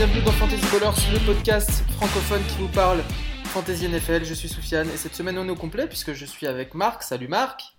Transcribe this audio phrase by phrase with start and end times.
[0.00, 3.02] bienvenue dans Fantasy Ballers, le podcast francophone qui vous parle
[3.48, 4.24] Fantasy NFL.
[4.24, 7.02] Je suis Soufiane et cette semaine on est au complet puisque je suis avec Marc.
[7.02, 7.76] Salut Marc.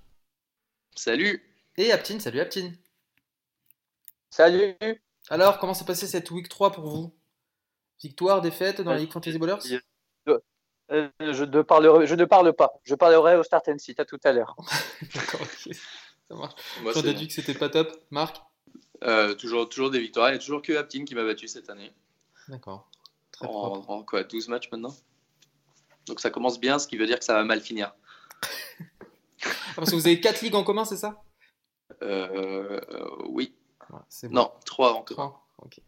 [0.96, 1.44] Salut.
[1.78, 2.20] Et Aptine.
[2.20, 2.78] Salut Aptine.
[4.30, 4.76] Salut.
[5.32, 7.12] Alors, comment s'est passé cette week 3 pour vous?
[8.04, 9.82] Victoire, défaite dans la Ligue Fantasy Ballers
[10.92, 12.72] euh, je, ne parlerai, je ne parle pas.
[12.84, 14.56] Je parlerai au Start and Sit à tout à l'heure.
[15.16, 15.74] D'accord, ok.
[15.74, 16.54] Ça marche.
[16.84, 17.92] Moi, dit que c'était pas top.
[18.12, 18.44] Marc?
[19.06, 20.30] Euh, toujours, toujours des victoires.
[20.30, 21.92] Il n'y a toujours que Aptin qui m'a battu cette année.
[22.52, 22.90] D'accord.
[23.40, 24.94] En, en, quoi 12 matchs maintenant?
[26.06, 27.96] Donc ça commence bien, ce qui veut dire que ça va mal finir.
[29.44, 31.24] Ah, parce que vous avez 4 ligues en commun, c'est ça?
[32.04, 32.80] Euh,
[33.30, 33.56] Oui.
[34.30, 35.34] Non, 3 en commun.
[35.60, 35.80] Ok.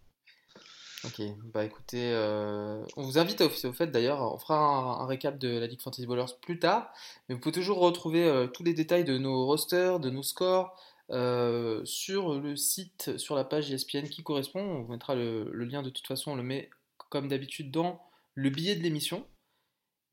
[1.06, 1.22] Ok,
[1.54, 5.60] bah écoutez, euh, on vous invite au, au fait d'ailleurs, on fera un, récap de
[5.60, 6.94] la Ligue Fantasy Ballers plus tard,
[7.28, 10.74] mais vous pouvez toujours retrouver euh, tous les détails de nos rosters, de nos scores,
[11.12, 14.62] euh, sur le site, sur la page ESPN qui correspond.
[14.62, 16.70] On vous mettra le, lien de toute façon, on le met
[17.10, 18.02] comme d'habitude dans
[18.34, 19.26] le billet de l'émission.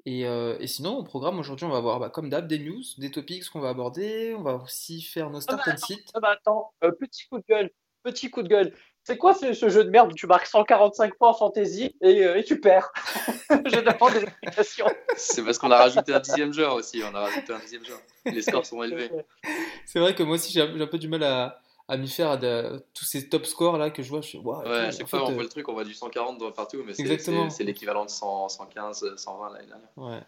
[0.07, 0.25] Et,
[0.67, 3.61] sinon, au programme aujourd'hui, on va avoir bah, comme d'hab des news, des topics qu'on
[3.61, 4.35] va aborder.
[4.37, 6.11] On va aussi faire nos start ah bah, and sit.
[6.15, 7.71] Ah bah attends, petit coup de gueule,
[8.03, 8.75] petit coup de gueule.
[9.11, 12.45] C'est quoi ce, jeu de merde où tu marques 145 points en fantasy euh, et,
[12.45, 12.93] tu perds
[13.51, 14.87] Je demande des explications.
[15.17, 17.03] C'est parce qu'on a rajouté un dixième joueur aussi.
[17.03, 17.99] On a rajouté un dixième joueur.
[18.27, 19.11] Les scores sont élevés.
[19.87, 23.05] C'est vrai que moi aussi j'ai un peu du mal à, m'y faire à tous
[23.05, 24.21] ces top scores là que je vois.
[24.21, 26.95] Je ouais, à chaque fois on voit le truc, on voit du 140 partout, mais
[26.95, 29.89] c'est l'équivalent de 115, 120 l'année dernière.
[29.97, 30.21] Ouais,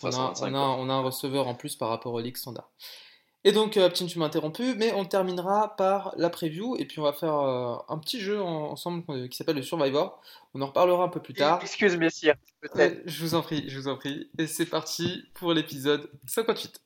[0.00, 2.70] parce qu'on a, on a, un receveur en plus par rapport au League standard.
[3.42, 7.04] Et donc, euh, tu m'as interrompu, mais on terminera par la preview, et puis on
[7.04, 10.20] va faire euh, un petit jeu ensemble euh, qui s'appelle le Survivor.
[10.52, 11.60] On en reparlera un peu plus tard.
[11.62, 13.00] Excuse, messieurs, peut-être.
[13.06, 14.30] je vous en prie, je vous en prie.
[14.38, 16.82] Et c'est parti pour l'épisode 58.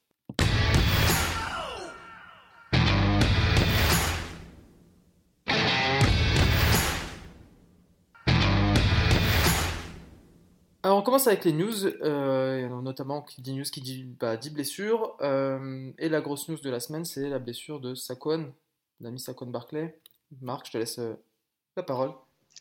[11.04, 15.16] Commence avec les news, euh, notamment qui dit news qui dit, bah, 10 blessures.
[15.20, 18.52] Euh, et la grosse news de la semaine, c'est la blessure de Saquon,
[19.00, 19.98] l'ami Saquon Barclay.
[20.40, 21.14] Marc, je te laisse euh,
[21.76, 22.12] la parole.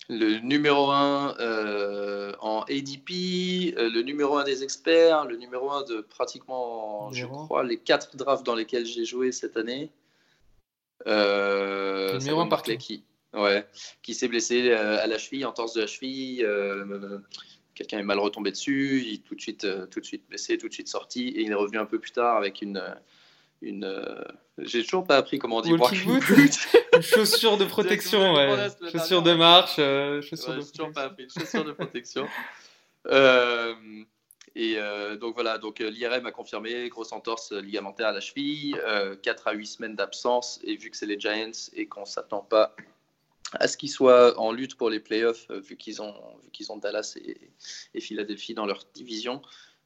[0.10, 3.10] Le numéro 1 en ADP,
[3.78, 8.46] le numéro 1 des experts, le numéro 1 de pratiquement, je crois, les 4 drafts
[8.46, 9.92] dans lesquels j'ai joué cette année.
[11.06, 13.66] le numéro 1 Barclay qui, ouais,
[14.02, 16.46] qui s'est blessé à la cheville, en torse de la cheville
[17.76, 20.58] quelqu'un est mal retombé dessus, il est tout de suite, euh, tout de suite blessé,
[20.58, 22.94] tout de suite sorti, et il est revenu un peu plus tard avec une, euh,
[23.62, 24.24] une, euh,
[24.60, 25.72] j'ai toujours pas appris comment on dit
[26.94, 28.68] une chaussure de protection, ouais.
[28.92, 29.76] Chaussure de marche,
[30.28, 32.28] chaussure de toujours pas appris, chaussure de protection.
[34.56, 34.78] et
[35.20, 38.78] donc voilà, donc l'IRM a confirmé grosse entorse ligamentaire à la cheville,
[39.24, 42.76] 4 à 8 semaines d'absence, et vu que c'est les Giants et qu'on s'attend pas
[43.60, 46.16] à ce qu'ils soient en lutte pour les playoffs, euh, vu qu'ils ont,
[46.52, 49.42] qu'ils ont Dallas et, Philadelphie dans leur division,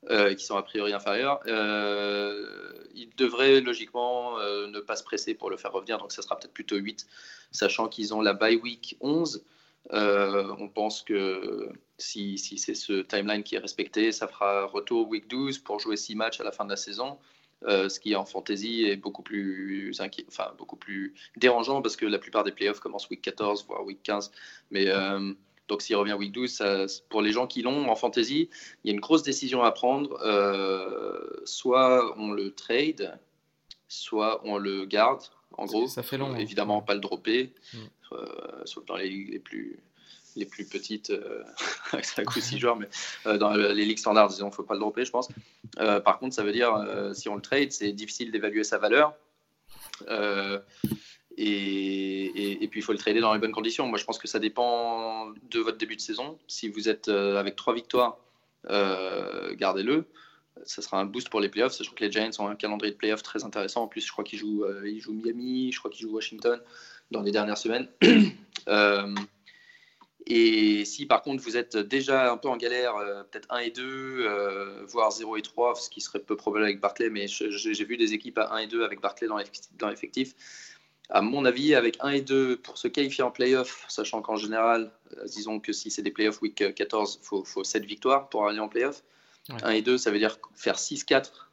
[0.09, 2.45] euh, qui sont a priori inférieurs, euh,
[2.93, 6.53] ils devraient logiquement ne pas se presser pour le faire revenir, donc ça sera peut-être
[6.53, 7.05] plutôt 8,
[7.51, 9.43] sachant qu'ils ont la bye week 11.
[9.91, 15.27] on pense que si, si c'est ce timeline qui est respecté, ça fera retour week
[15.27, 17.17] 12 pour jouer 6 matchs à la fin de la saison.
[17.63, 19.91] Euh, ce qui en fantasy est beaucoup plus,
[20.29, 24.03] enfin, beaucoup plus dérangeant parce que la plupart des playoffs commencent week 14, voire week
[24.03, 24.31] 15.
[24.69, 25.33] Mais euh,
[25.67, 28.49] donc s'il revient week 12, pour les gens qui l'ont en fantasy,
[28.83, 30.19] il y a une grosse décision à prendre.
[30.21, 33.19] Euh, soit on le trade,
[33.87, 35.23] soit on le garde.
[35.57, 36.33] En gros, ça fait long.
[36.33, 36.37] Hein.
[36.37, 38.15] Évidemment, pas le dropper, mm.
[38.65, 39.79] sauf dans les les plus
[40.37, 41.43] les plus petites, euh,
[41.91, 42.87] avec 5 ou 6 joueurs, mais
[43.25, 45.27] euh, dans les ligues standards, disons, il ne faut pas le dropper, je pense.
[45.79, 46.71] Euh, par contre, ça veut dire,
[47.13, 49.13] si on le trade, c'est difficile d'évaluer sa valeur.
[51.39, 53.87] Et, puis il faut le trader dans les bonnes conditions.
[53.87, 56.37] Moi, je pense que ça dépend de votre début de saison.
[56.47, 58.17] Si vous êtes avec 3 victoires,
[58.69, 60.05] gardez-le.
[60.65, 62.97] Ça sera un boost pour les playoffs, sachant que les Giants ont un calendrier de
[62.97, 63.83] playoffs très intéressant.
[63.83, 66.59] En plus, je crois qu'ils jouent, ils jouent Miami, je crois qu'ils jouent Washington
[67.11, 67.87] dans les dernières semaines.
[70.29, 73.71] Et si par contre vous êtes déjà un peu en galère, euh, peut-être 1 et
[73.71, 77.85] 2, euh, voire 0 et 3, ce qui serait peu probable avec Barclay, mais j'ai
[77.85, 80.35] vu des équipes à 1 et 2 avec Barclay dans l'effectif.
[81.09, 84.91] À mon avis, avec 1 et 2, pour se qualifier en playoff, sachant qu'en général,
[85.15, 88.49] euh, disons que si c'est des playoffs week 14, il faut, faut, 7 victoires pour
[88.49, 89.03] aller en playoff.
[89.63, 91.46] 1 et 2, ça veut dire faire 6-4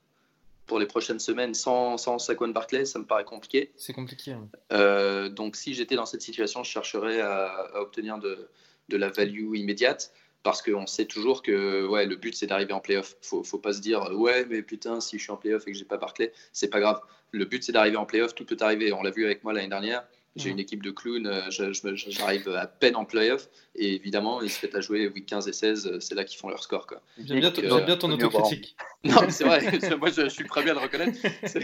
[0.67, 3.73] pour les prochaines semaines sans, sans Saquon Barclay, ça me paraît compliqué.
[3.77, 4.35] C'est compliqué.
[4.71, 8.49] donc si j'étais dans cette situation, je chercherais à obtenir de,
[8.89, 10.13] de la value immédiate
[10.43, 13.17] parce qu'on sait toujours que ouais, le but c'est d'arriver en playoff.
[13.23, 15.79] Faut, faut pas se dire ouais, mais putain, si je suis en playoff et que
[15.79, 17.01] j'ai pas Barclay, c'est pas grave.
[17.33, 18.93] Le but c'est d'arriver en playoff, tout peut arriver.
[18.93, 20.07] On l'a vu avec moi l'année dernière.
[20.37, 20.53] J'ai Mm.
[20.53, 23.49] une équipe de clowns, euh, j'arrive à peine en playoff.
[23.77, 26.39] Et évidemment, ils se mettent à jouer week 15 et 16, euh, c'est là qu'ils
[26.39, 26.87] font leur score.
[26.89, 27.01] Quoi.
[27.25, 28.75] J'aime bien, ton- euh, bien ton autocritique.
[29.05, 29.61] Non, mais c'est vrai,
[30.01, 31.19] moi je, je suis le premier à le reconnaître.
[31.45, 31.61] Je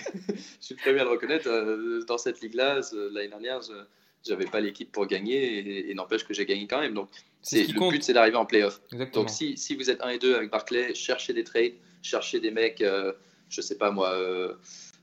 [0.60, 2.04] suis le premier à le reconnaître.
[2.06, 2.80] Dans cette ligue-là,
[3.12, 6.80] l'année dernière, je n'avais pas l'équipe pour gagner et, et n'empêche que j'ai gagné quand
[6.80, 6.94] même.
[6.94, 7.08] Donc,
[7.42, 7.92] C'est le compte.
[7.92, 8.80] but, c'est d'arriver en playoff.
[8.92, 9.24] Exactement.
[9.24, 11.72] Donc, si, si vous êtes 1 et 2 avec Barclay, cherchez des trades,
[12.02, 13.12] cherchez des mecs, euh,
[13.48, 14.54] je sais pas moi, euh,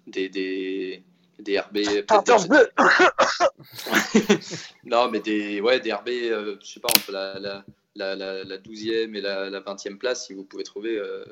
[0.05, 1.01] des, des,
[1.39, 1.73] des RB.
[1.73, 2.69] peut-être Carter des- bleu.
[4.85, 7.63] non, mais des, ouais, des RB, euh, je sais pas, entre la, la,
[7.95, 11.23] la, la, la 12e et la, la 20e place, si vous pouvez trouver euh,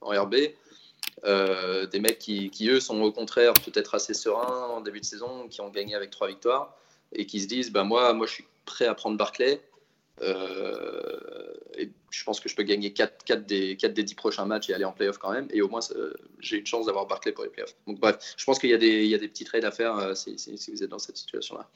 [0.00, 0.36] en RB.
[1.24, 5.04] Euh, des mecs qui, qui, eux, sont au contraire peut-être assez sereins en début de
[5.04, 6.76] saison, qui ont gagné avec trois victoires
[7.12, 9.60] et qui se disent bah, moi, moi, je suis prêt à prendre Barclay.
[10.20, 14.44] Euh, et je pense que je peux gagner 4, 4, des, 4 des 10 prochains
[14.46, 15.48] matchs et aller en playoff quand même.
[15.50, 15.80] Et au moins,
[16.40, 17.74] j'ai une chance d'avoir Barclay pour les playoffs.
[17.86, 19.70] Donc, bref, je pense qu'il y, a des- il y a des petits trades à
[19.70, 21.68] faire euh, si, si- si vous êtes dans cette situation-là.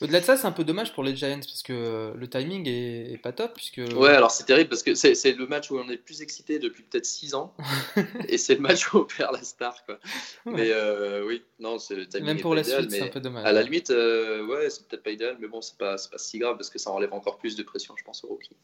[0.00, 3.12] Au-delà de ça, c'est un peu dommage pour les Giants parce que le timing est,
[3.12, 3.52] est pas top.
[3.54, 3.80] Puisque...
[3.94, 6.58] Ouais, alors c'est terrible parce que c'est le match où on est le plus excité
[6.58, 7.54] depuis peut-être 6 ans.
[8.28, 9.84] et c'est le match où on perd la star.
[9.86, 10.00] Quoi.
[10.46, 13.02] Mais euh, oui, non, c'est le timing Même est pour pas la idéal, suite, c'est
[13.02, 13.46] un peu dommage.
[13.46, 16.38] À la limite, euh, ouais, c'est peut-être pas idéal, mais bon, c'est pas, pas si
[16.40, 18.56] grave parce que ça enlève encore plus de pression, je pense, au rookie.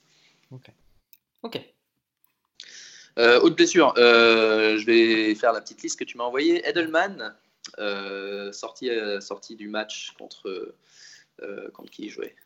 [0.50, 0.66] Ok.
[3.18, 6.66] Euh, autre blessure, euh, je vais faire la petite liste que tu m'as envoyée.
[6.66, 7.34] Edelman,
[7.78, 8.90] euh, sorti,
[9.20, 10.74] sorti du match contre.
[11.72, 12.36] contre qui il jouait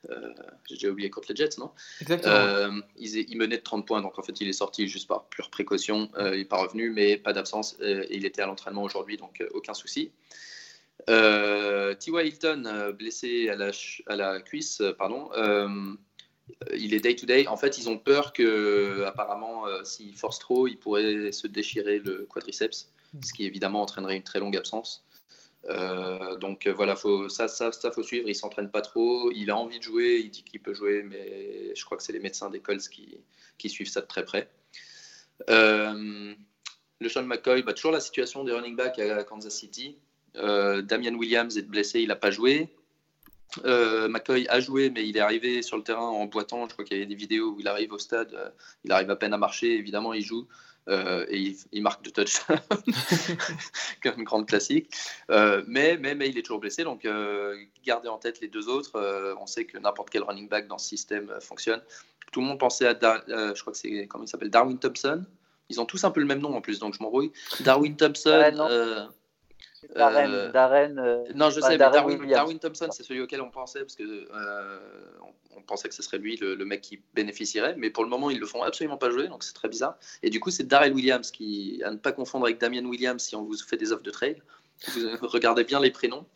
[0.69, 1.71] J'ai déjà oublié contre les Jets, non?
[2.01, 2.83] Exactement.
[2.97, 6.11] Il, menait de 30 points, donc en fait il est sorti juste par pure précaution.
[6.19, 7.77] Il n'est pas revenu, mais pas d'absence.
[7.81, 10.13] et il était à l'entraînement aujourd'hui, donc aucun souci.
[11.07, 12.27] T.Y.
[12.27, 13.71] Hilton, blessé à la,
[14.07, 15.29] à la cuisse, pardon.
[16.51, 17.47] Euh, il est day to day.
[17.47, 21.99] En fait, ils ont peur que, apparemment, euh, s'il force trop, il pourrait se déchirer
[21.99, 22.91] le quadriceps,
[23.23, 25.05] ce qui évidemment entraînerait une très longue absence.
[25.71, 28.29] Euh, donc euh, voilà, faut, ça, ça, ça faut suivre.
[28.29, 29.31] Il s'entraîne pas trop.
[29.33, 30.21] Il a envie de jouer.
[30.23, 33.19] Il dit qu'il peut jouer, mais je crois que c'est les médecins d'école qui,
[33.59, 34.51] qui suivent ça de très près.
[35.49, 36.35] Euh,
[37.01, 39.97] le Sean McCoy, bah, toujours la situation des running backs à Kansas City.
[40.37, 42.69] Euh, Damian Williams est blessé, il n'a pas joué.
[43.65, 46.67] Euh, McCoy a joué, mais il est arrivé sur le terrain en boitant.
[46.69, 48.51] Je crois qu'il y avait des vidéos où il arrive au stade, euh,
[48.85, 49.75] il arrive à peine à marcher.
[49.75, 50.47] Évidemment, il joue
[50.89, 52.61] euh, et il, il marque de touchdowns,
[54.03, 54.93] comme une grande classique.
[55.29, 57.07] Mais, mais, mais il est toujours blessé, donc
[57.85, 59.35] gardez en tête les deux autres.
[59.41, 61.83] On sait que n'importe quel running back dans ce système fonctionne.
[62.33, 65.25] Tout le monde pensait à, Dar je crois que c'est comment il s'appelle, Darwin Thompson.
[65.71, 67.33] Ils ont tous un peu le même nom en plus, donc je m'embrouille.
[67.61, 69.09] Darwin Thompson.
[69.95, 72.31] Darren, euh, Darren, euh, non, je sais, mais Darwin, Williams.
[72.31, 74.79] Darwin Thompson, c'est celui auquel on pensait, parce que euh,
[75.23, 78.11] on, on pensait que ce serait lui le, le mec qui bénéficierait, mais pour le
[78.11, 79.97] moment, ils le font absolument pas jouer, donc c'est très bizarre.
[80.23, 83.37] Et du coup, c'est Darrell Williams qui, à ne pas confondre avec Damien Williams si
[83.37, 84.39] on vous fait des offres de trade.
[84.89, 86.27] Vous regardez bien les prénoms.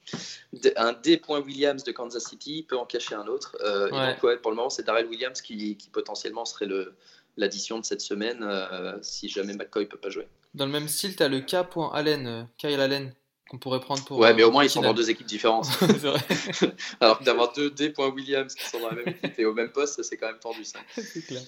[0.77, 1.21] Un D.
[1.29, 3.57] Williams de Kansas City peut en cacher un autre.
[3.61, 6.95] Euh, et donc, ouais, pour le moment, c'est Darrell Williams qui, qui potentiellement serait le
[7.39, 10.29] l'addition de cette semaine euh, si jamais McCoy peut pas jouer.
[10.55, 11.55] Dans le même style, tu as le K.
[11.93, 13.13] Allen, Kyle Allen,
[13.49, 14.19] qu'on pourrait prendre pour.
[14.19, 15.65] Ouais, euh, mais au moins ils sont dans deux équipes différentes.
[15.81, 16.21] C'est vrai,
[17.01, 17.93] Alors que d'avoir deux D.
[17.99, 20.39] Williams qui sont dans la même équipe et au même poste, ça, c'est quand même
[20.39, 20.79] tendu ça.
[20.95, 21.43] c'est clair.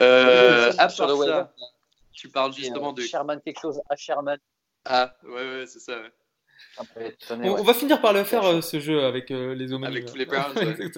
[0.00, 1.44] Euh, à Sur part le ça, waiver.
[2.12, 3.02] tu parles justement de.
[3.02, 4.38] Sherman quelque chose à Sherman.
[4.84, 5.98] Ah, ouais, ouais, c'est ça.
[6.00, 6.12] ouais.
[7.30, 7.48] On, ouais.
[7.48, 9.96] on va finir par le faire euh, ce jeu avec euh, les homonymes.
[9.96, 10.90] Avec tous les Browns, ouais.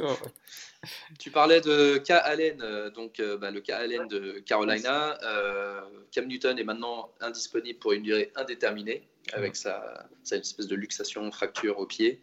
[1.19, 2.11] Tu parlais de K.
[2.13, 3.71] Allen, euh, donc euh, bah, le K.
[3.71, 5.19] Allen de Carolina.
[5.23, 11.31] Euh, Cam Newton est maintenant indisponible pour une durée indéterminée avec sa, espèce de luxation,
[11.31, 12.21] fracture au pied.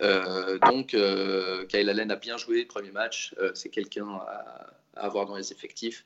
[0.00, 3.34] Euh, donc, euh, Kyle Allen a bien joué le premier match.
[3.38, 6.04] Euh, c'est quelqu'un à, avoir dans les effectifs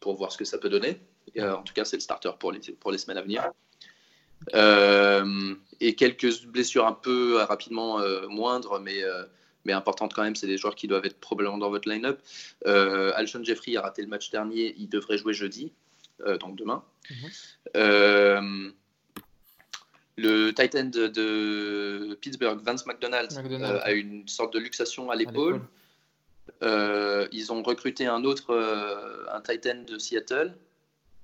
[0.00, 1.00] pour voir ce que ça peut donner.
[1.38, 3.50] En tout cas, c'est le starter pour les, pour les semaines à venir.
[5.80, 7.98] Et quelques blessures un peu rapidement
[8.28, 9.02] moindres, mais,
[9.64, 10.36] mais importantes quand même.
[10.36, 12.20] C'est des joueurs qui doivent être probablement dans votre line-up.
[12.64, 14.74] Alshon Jeffrey a raté le match dernier.
[14.78, 15.72] Il devrait jouer jeudi,
[16.38, 16.82] donc demain.
[17.10, 17.30] Mhm.
[17.76, 18.70] Euh,
[20.16, 23.76] le Titan de, de Pittsburgh, Vance McDonald, McDonald.
[23.76, 25.60] euh, a une sorte de luxation à l'épaule.
[26.62, 30.54] Euh, ils ont recruté un autre, euh, un Titan de Seattle.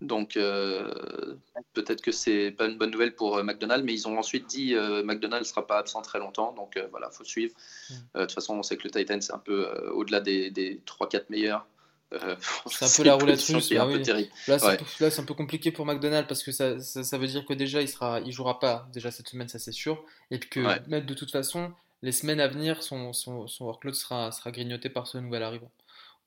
[0.00, 1.34] Donc euh,
[1.72, 4.74] peut-être que c'est pas une bonne nouvelle pour euh, McDonald, mais ils ont ensuite dit
[4.74, 7.54] euh, McDonald ne sera pas absent très longtemps, donc euh, voilà, faut suivre.
[7.90, 10.50] Euh, De toute façon, on sait que le Titan c'est un peu euh, au-delà des,
[10.50, 11.66] des 3-4 meilleurs.
[12.12, 12.36] Euh,
[12.70, 14.02] C'est un peu la roulette russe, bah oui.
[14.02, 14.30] terrible.
[14.46, 14.72] Là, c'est Ouais.
[15.18, 17.80] un peu- un compliqué pour McDonald parce que ça, ça, ça veut dire que déjà,
[17.80, 20.04] il sera, il jouera pas déjà cette semaine, ça c'est sûr.
[20.30, 20.80] Et puis que Ouais.
[20.86, 24.88] même de toute façon, les semaines à venir, son, son, son workload sera, sera grignoté
[24.90, 25.70] par ce nouvel arrivant.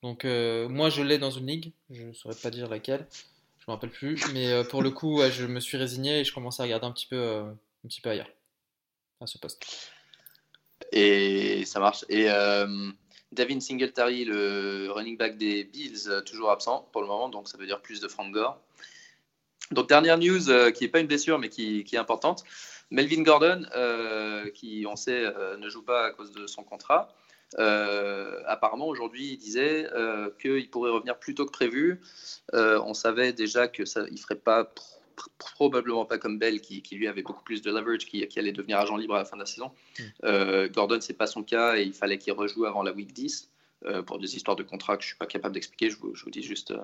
[0.04, 3.08] Donc, euh, moi, je l'ai dans une ligue, je ne saurais pas dire laquelle,
[3.60, 4.16] je me rappelle plus.
[4.34, 6.86] Mais euh, pour le coup, ouais, je me suis résigné et je commence à regarder
[6.86, 8.30] un petit peu, un petit peu ailleurs.
[9.22, 9.64] à ce poste.
[10.92, 12.06] Et ça marche.
[12.10, 12.30] Et
[13.32, 17.58] Devin Singletary, le running back des Bills, euh, toujours absent pour le moment, donc ça
[17.58, 18.60] veut dire plus de Frank Gore.
[19.72, 22.44] Donc dernière news euh, qui n'est pas une blessure mais qui, est importante.
[22.90, 25.26] Melvin Gordon, euh, qui on sait
[25.58, 27.14] ne joue pas à cause de son contrat,
[27.58, 29.90] apparemment aujourd'hui il disait
[30.42, 32.00] qu'il pourrait revenir plus tôt que prévu.
[32.54, 34.72] On savait déjà que ça, il ferait pas
[35.38, 38.52] probablement pas comme Bell qui, qui, lui avait beaucoup plus de leverage, qui, qui, allait
[38.52, 39.72] devenir agent libre à la fin de la saison.
[40.00, 40.04] Mm.
[40.24, 43.50] Euh, Gordon c'est pas son cas et il fallait qu'il rejoue avant la week 10
[43.86, 45.90] euh, pour des histoires de contrat que je suis pas capable d'expliquer.
[45.90, 46.80] Je vous, je vous dis juste euh,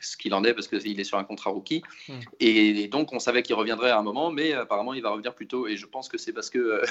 [0.00, 1.82] ce qu'il en est parce qu'il est sur un contrat rookie.
[2.08, 2.12] Mm.
[2.40, 5.34] Et, et donc on savait qu'il reviendrait à un moment, mais apparemment il va revenir
[5.34, 5.66] plus tôt.
[5.66, 6.84] Et je pense que c'est parce que euh,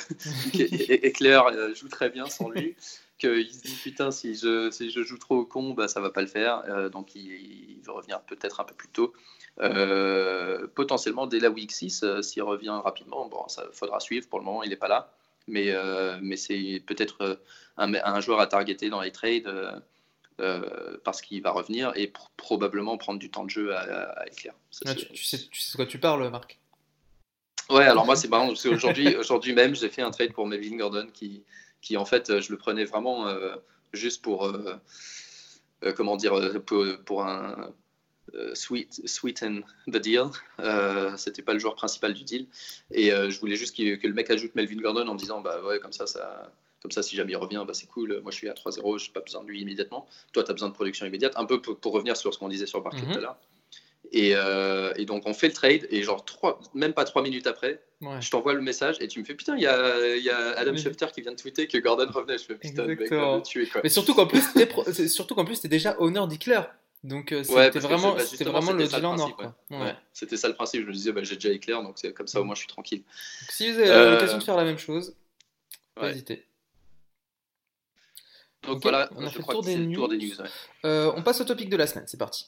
[0.89, 2.75] Éclair joue très bien sans lui
[3.17, 6.09] qu'il se dit putain si je, si je joue trop au con, bah, ça va
[6.09, 6.63] pas le faire.
[6.67, 9.13] Euh, donc il, il veut revenir peut-être un peu plus tôt.
[9.61, 14.27] Euh, potentiellement dès la week 6, euh, s'il revient rapidement, bon, ça faudra suivre.
[14.27, 15.11] Pour le moment, il n'est pas là.
[15.47, 15.75] Mais,
[16.23, 17.39] mais c'est peut-être
[17.77, 19.47] un, un, joueur à targeter dans les trades
[21.03, 23.81] parce qu'il va revenir et pr probablement prendre du temps de jeu à,
[24.21, 24.55] à Éclair.
[24.87, 26.57] Ah, tu, tu, sais, tu sais de quoi tu parles, Marc
[27.69, 30.77] Ouais, alors moi c'est marrant parce qu'aujourd'hui aujourd'hui même j'ai fait un trade pour Melvin
[30.77, 31.43] Gordon qui,
[31.85, 33.55] qui en fait je le prenais vraiment euh,
[33.93, 34.75] juste pour euh,
[35.83, 36.33] euh, comment dire
[36.65, 37.71] pour, pour un
[38.53, 40.25] sweet sweeten the deal.
[41.15, 42.47] C'était pas le joueur principal du deal
[42.91, 45.79] et je voulais juste qu que le mec ajoute Melvin Gordon en disant bah ouais
[45.79, 46.51] comme ça ça
[46.81, 48.19] comme ça, si jamais il revient, bah, c'est cool.
[48.21, 50.07] Moi, je suis à 3-0, je n'ai pas besoin de lui immédiatement.
[50.33, 51.33] Toi, tu as besoin de production immédiate.
[51.35, 53.11] Un peu pour, pour revenir sur ce qu'on disait sur Barclay -hmm.
[53.13, 53.37] tout à l'heure.
[54.17, 57.47] Et, euh, et, donc on fait le trade et genre trois, même pas trois minutes
[57.47, 58.21] après, ouais.
[58.21, 60.77] je t'envoie le message et tu me fais putain il y a, y a, Adam
[60.77, 62.37] Schefter qui vient de tweeter que Gordon revenait.
[62.37, 63.81] Je fais putain mec, va tuer quoi.
[63.83, 64.85] Mais surtout qu'en plus t'es pro...
[64.89, 66.73] surtout qu'en plus t'es déjà honneur d'Eclair.
[67.03, 69.37] Donc euh, c'était ouais, vraiment, bah, vraiment le deal en or.
[69.69, 69.77] Ouais.
[69.77, 69.95] Ouais.
[70.13, 70.83] C'était ça le principe.
[70.83, 72.69] Je me disais bah, j'ai déjà Éclair donc c'est comme ça au moins je suis
[72.69, 72.99] tranquille.
[73.01, 74.11] Donc, si vous avez euh...
[74.11, 75.13] l'occasion de faire la même chose,
[75.93, 76.45] pas hésiter.
[78.63, 78.83] Donc okay.
[78.83, 79.93] voilà, on a fait le tour des, news.
[79.93, 80.35] Tour des news
[80.85, 82.45] euh, on passe au topic de la semaine, c'est parti.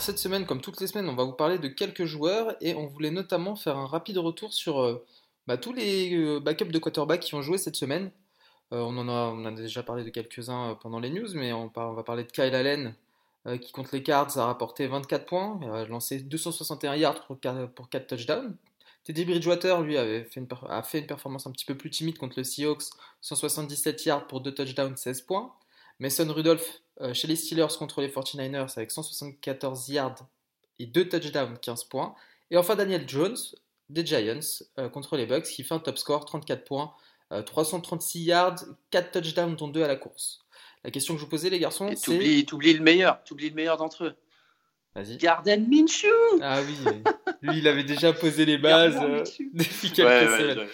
[0.00, 2.86] Cette semaine, comme toutes les semaines, on va vous parler de quelques joueurs et on
[2.86, 5.04] voulait notamment faire un rapide retour sur euh,
[5.46, 8.10] bah, tous les euh, backups de quarterback qui ont joué cette semaine.
[8.72, 12.24] Euh, on, en a, déjà parlé de quelques-uns pendant les news, mais on, va parler
[12.24, 12.94] de Kyle Allen
[13.60, 17.88] qui, contre les Cards, a rapporté 24 points, a lancé 261 yards pour 4, pour
[17.88, 18.56] 4 touchdowns.
[19.02, 22.84] Teddy Bridgewater, lui, a fait une performance un petit peu plus timide contre le Seahawks,
[23.20, 25.52] 177 yards pour 2 touchdowns, 16 points.
[25.98, 30.26] Mason Rudolph euh, chez les Steelers contre les 49ers avec 174 yards
[30.78, 32.14] et 2 touchdowns, 15 points.
[32.50, 33.36] Et enfin Daniel Jones
[33.88, 34.40] des Giants
[34.78, 36.92] euh, contre les Bucks qui fait un top score, 34 points,
[37.32, 40.40] euh, 336 yards, 4 touchdowns dont 2 à la course.
[40.84, 42.44] La question que je vous posais les garçons, c'est...
[42.44, 44.14] Tu oublies le meilleur, tu oublies le meilleur d'entre eux.
[44.94, 45.16] Vas-y.
[45.16, 46.08] Garden Minshew
[46.42, 46.76] Ah oui,
[47.40, 50.68] lui il avait déjà posé les bases euh, depuis quelques semaines.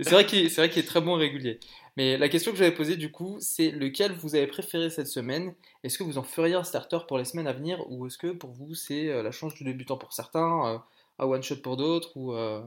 [0.00, 1.58] C'est vrai qu'il est, qu est très bon régulier.
[1.96, 5.54] Mais la question que j'avais posée du coup, c'est lequel vous avez préféré cette semaine?
[5.82, 8.32] Est-ce que vous en feriez un starter pour les semaines à venir ou est-ce que
[8.32, 10.78] pour vous c'est euh, la chance du débutant pour certains, euh,
[11.18, 12.62] un one shot pour d'autres ou euh...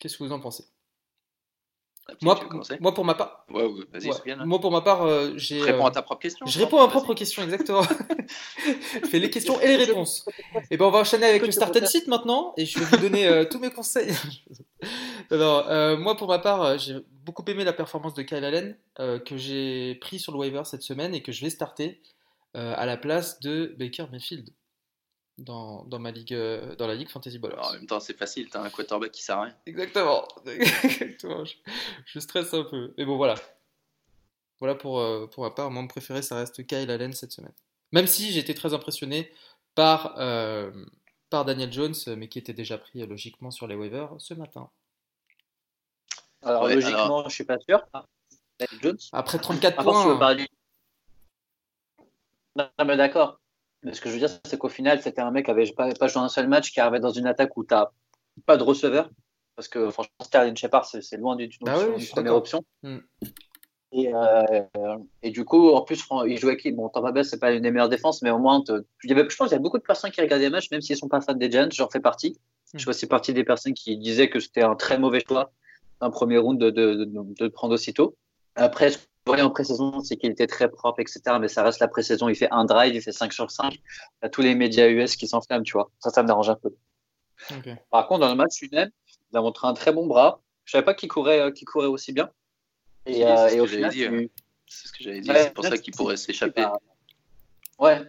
[0.00, 0.64] qu'est-ce que vous en pensez?
[2.22, 2.38] Moi,
[2.80, 4.36] moi, pour ma part, ouais, ouais, ouais.
[4.44, 5.60] moi pour ma part, euh, j'ai.
[5.60, 6.44] Réponds à ta propre question.
[6.46, 7.82] Je réponds à ma propre question, exactement.
[7.82, 10.26] je fais les questions et les réponses.
[10.70, 12.96] Et ben on va enchaîner avec le start and sit maintenant, et je vais vous
[12.98, 14.14] donner euh, tous mes conseils.
[15.30, 19.36] Alors, euh, moi pour ma part, j'ai beaucoup aimé la performance de Kyle Allen que
[19.36, 22.02] j'ai pris sur le waiver cette semaine et que je vais starter
[22.52, 24.50] à la place de Baker Mayfield
[25.38, 27.54] dans, dans, ma ligue, euh, dans la ligue Fantasy Ballers.
[27.54, 29.56] Alors, en même temps, c'est facile, t'as un quarterback qui sert à rien.
[29.66, 31.44] Exactement, Exactement.
[31.44, 31.54] Je,
[32.06, 32.94] je, stresse un peu.
[32.96, 33.34] Mais bon, voilà.
[34.60, 35.70] Voilà pour, euh, pour ma part.
[35.70, 37.54] Mon préféré, ça reste Kyle Allen cette semaine.
[37.92, 39.32] Même si j'étais très impressionné
[39.74, 40.72] par, euh,
[41.30, 44.70] par Daniel Jones, mais qui était déjà pris logiquement sur les waivers ce matin.
[46.42, 47.28] Alors, ouais, logiquement, alors...
[47.28, 47.84] je suis pas sûr.
[48.58, 48.98] Daniel Jones.
[49.12, 50.36] Après 34 points.
[52.56, 53.40] Non, mais d'accord.
[53.84, 55.92] Mais ce que je veux dire, c'est qu'au final, c'était un mec qui n'avait pas,
[55.92, 57.90] pas, joué un seul match, qui arrivait dans une attaque où tu n'as
[58.46, 59.10] pas de receveur.
[59.56, 62.64] Parce que franchement, Sterling Shepard, c'est loin du, du, bah oui, première option.
[62.82, 62.98] Mm.
[63.92, 66.72] Et, euh, et, du coup, en plus, il jouait qui?
[66.72, 69.28] Bon, Tampa Bay, c'est pas une des meilleures défenses, mais au moins, il y avait,
[69.30, 70.98] je pense qu'il y a beaucoup de personnes qui regardaient les matchs, même s'ils ne
[70.98, 72.36] sont pas fans des Giants, j'en fais partie.
[72.72, 72.78] Mm.
[72.78, 75.52] Je fais partie des personnes qui disaient que c'était un très mauvais choix,
[76.00, 78.16] un premier round de, de, de, de prendre aussitôt.
[78.56, 78.90] Après,
[79.26, 81.20] voyait en pré-saison, c'est qu'il était très propre, etc.
[81.40, 82.28] Mais ça reste la pré-saison.
[82.28, 83.72] Il fait un drive, il fait 5 sur 5.
[83.72, 83.78] Il
[84.22, 85.90] y a tous les médias US qui s'enflamment, tu vois.
[85.98, 86.74] Ça, ça me dérange un peu.
[87.90, 88.90] Par contre, dans le match lui-même,
[89.32, 90.40] il a montré un très bon bras.
[90.64, 92.30] Je savais pas qu'il courait, euh, qu'il courait aussi bien.
[93.06, 95.30] Et, euh, et au final, c'est ce que j'avais dit.
[95.32, 96.66] c'est pour ça qu'il pourrait s'échapper.
[97.78, 98.00] Ouais,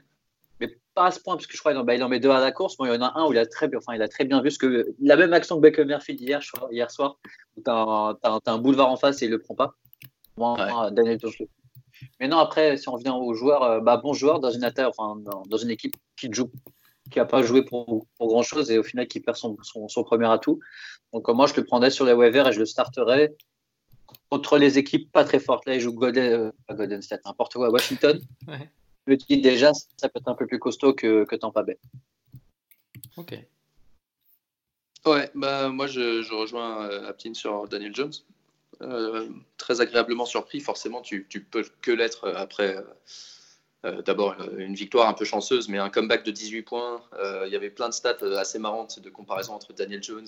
[0.59, 2.39] mais pas à ce point, parce que je crois qu'il bah, en met deux à
[2.39, 2.77] la course.
[2.77, 4.25] Bon, il y en a un où il a très bien, enfin, il a très
[4.25, 6.39] bien vu ce que la même action que Baker Murphy hier,
[6.71, 7.17] hier soir,
[7.57, 9.75] où tu as, un boulevard en face et il le prend pas.
[10.37, 11.19] Moi, Daniel
[12.19, 14.93] Mais non, après, si on revient aux joueurs, euh, bah, bon joueur dans une attaque,
[14.97, 16.51] enfin, dans une équipe qui joue
[17.11, 20.03] qui n'a pas joué pour, pour, grand chose et au final qui perd son, son,
[20.03, 20.59] premier atout.
[21.13, 23.35] Donc moi je le prendrais sur les waivers et je le starterais
[24.29, 25.65] contre les équipes pas très fortes.
[25.65, 28.19] Là, il joue Golden, euh, Golden State, n'importe quoi, Washington.
[28.47, 28.69] ouais.
[29.07, 31.77] Je me dis déjà, ça peut être un peu plus costaud que, que Tampa Bay.
[33.17, 33.39] Ok.
[35.05, 38.13] Ouais, bah, moi je, je rejoins euh, Aptin sur Daniel Jones.
[38.81, 39.27] Euh,
[39.57, 42.83] très agréablement surpris, forcément, tu, tu peux que l'être après
[43.85, 47.03] euh, d'abord euh, une victoire un peu chanceuse, mais un comeback de 18 points.
[47.19, 50.27] Euh, il y avait plein de stats assez marrantes de comparaison entre Daniel Jones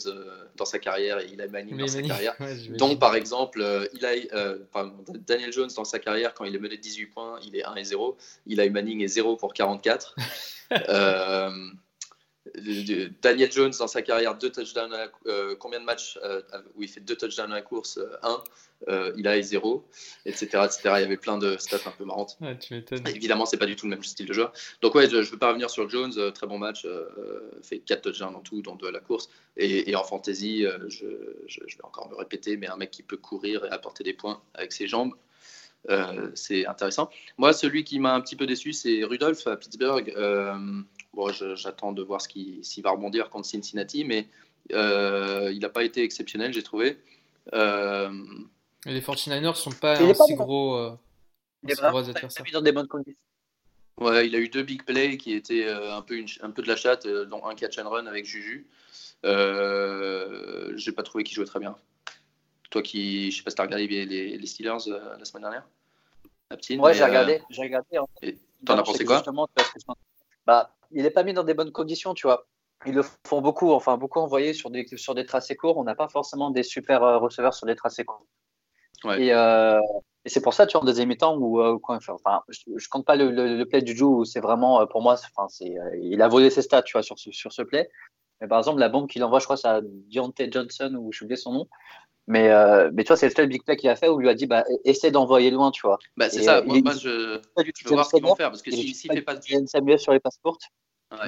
[0.56, 2.36] dans sa carrière et Eli Manning dans sa carrière.
[2.78, 3.90] Donc, par exemple,
[5.28, 7.76] Daniel Jones dans sa carrière, quand il est mené de 18 points, il est 1
[7.76, 8.18] et 0.
[8.48, 10.16] Eli Manning est 0 pour 44.
[13.22, 14.94] Daniel Jones dans sa carrière, deux touchdowns
[15.28, 16.42] euh, combien de matchs euh,
[16.76, 18.44] où il fait deux touchdowns à la course euh, Un,
[19.18, 19.88] il a 0,
[20.26, 20.80] etc., etc.
[20.84, 22.38] Il y avait plein de stats un peu marrantes.
[23.08, 24.48] Évidemment, c'est pas du tout le même style de jeu.
[24.82, 26.32] Donc ouais, je ne veux pas revenir sur Jones.
[26.34, 26.86] très bon match,
[27.64, 29.30] fait 4 touchdowns en tout, dans deux à la course.
[29.56, 33.70] Et, en fantasy, je, vais encore me répéter, mais un mec qui peut courir et
[33.70, 35.14] apporter des points avec ses jambes.
[36.36, 37.10] c'est intéressant.
[37.38, 40.14] Moi, celui qui m'a un petit peu déçu, c'est Rudolph à Pittsburgh
[41.56, 44.28] j'attends de voir s'il va rebondir contre Cincinnati, mais
[44.74, 46.98] euh, il n'a pas été exceptionnel, j'ai trouvé.
[47.54, 48.12] Euh,
[48.86, 50.76] les 49ers sont pas aussi gros.
[50.76, 50.96] Euh,
[51.64, 53.20] il est dans des bonnes conditions.
[54.00, 56.76] Ouais, il a eu deux big plays qui étaient un, peu un peu de la
[56.76, 58.68] chatte, dont un catch and run avec Juju.
[59.26, 61.76] Euh, j'ai pas trouvé qu'il jouait très bien.
[62.70, 65.68] Toi qui, je sais pas si tu as regardé les, Steelers la semaine dernière?
[66.80, 67.42] Ouais, j'ai regardé.
[67.50, 67.98] J'ai regardé.
[68.66, 69.24] T'en as pensé quoi?
[70.46, 72.48] bah, il n'est pas mis dans des bonnes conditions, tu vois.
[72.86, 75.78] Ils le font beaucoup, enfin beaucoup envoyés sur des, sur des tracés courts.
[75.78, 78.26] On n'a pas forcément des super euh, receveurs sur des tracés courts.
[79.06, 79.80] Euh,
[80.26, 83.06] et, c'est pour ça, tu vois, en deuxième mi-temps, où, euh, enfin, je, ne compte
[83.06, 85.16] pas le, le, play du Jou, c'est vraiment, pour moi,
[85.50, 87.90] c'est, il a volé ses stats, tu vois, sur ce, sur ce play.
[88.42, 91.24] Mais par exemple, la bombe qu'il envoie, je crois, c'est à Deontay Johnson, ou je
[91.24, 91.68] oublié son nom.
[92.28, 92.50] Mais,
[92.92, 94.34] mais tu vois, c'est le seul big play qu'il a fait où il lui a
[94.36, 95.98] dit, bah, essaie d'envoyer loin, tu vois.
[96.18, 99.12] Bah, c'est ça, moi, je, je veux voir ce qu'ils vont faire, parce que s'il
[99.12, 99.42] ne fait pas de.
[99.66, 100.70] Samuel sur les passes courtes.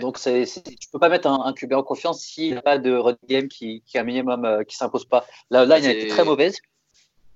[0.01, 2.77] Donc, c'est, tu peux pas mettre un, un QB en confiance s'il n'y a pas
[2.77, 5.25] de run game qui, qui un minimum euh, qui s'impose pas.
[5.49, 6.57] La line a été très mauvaise.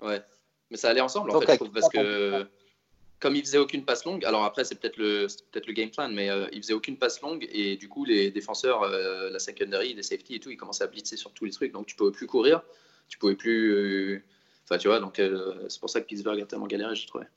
[0.01, 0.21] Ouais,
[0.69, 2.45] mais ça allait ensemble en fait, je trouve, parce que
[3.23, 6.09] comme il faisait aucune passe longue, alors après c'est peut-être le, peut-être le game plan,
[6.09, 9.93] mais euh, il faisait aucune passe longue et du coup les défenseurs, euh, la secondary,
[9.93, 12.11] les safety et tout, ils commençaient à blitzer sur tous les trucs, donc tu pouvais
[12.11, 12.61] plus courir,
[13.07, 14.23] tu pouvais plus,
[14.65, 15.21] enfin tu vois, donc
[15.69, 17.27] c'est pour ça que Pittsburgh a tellement galéré, je trouvais.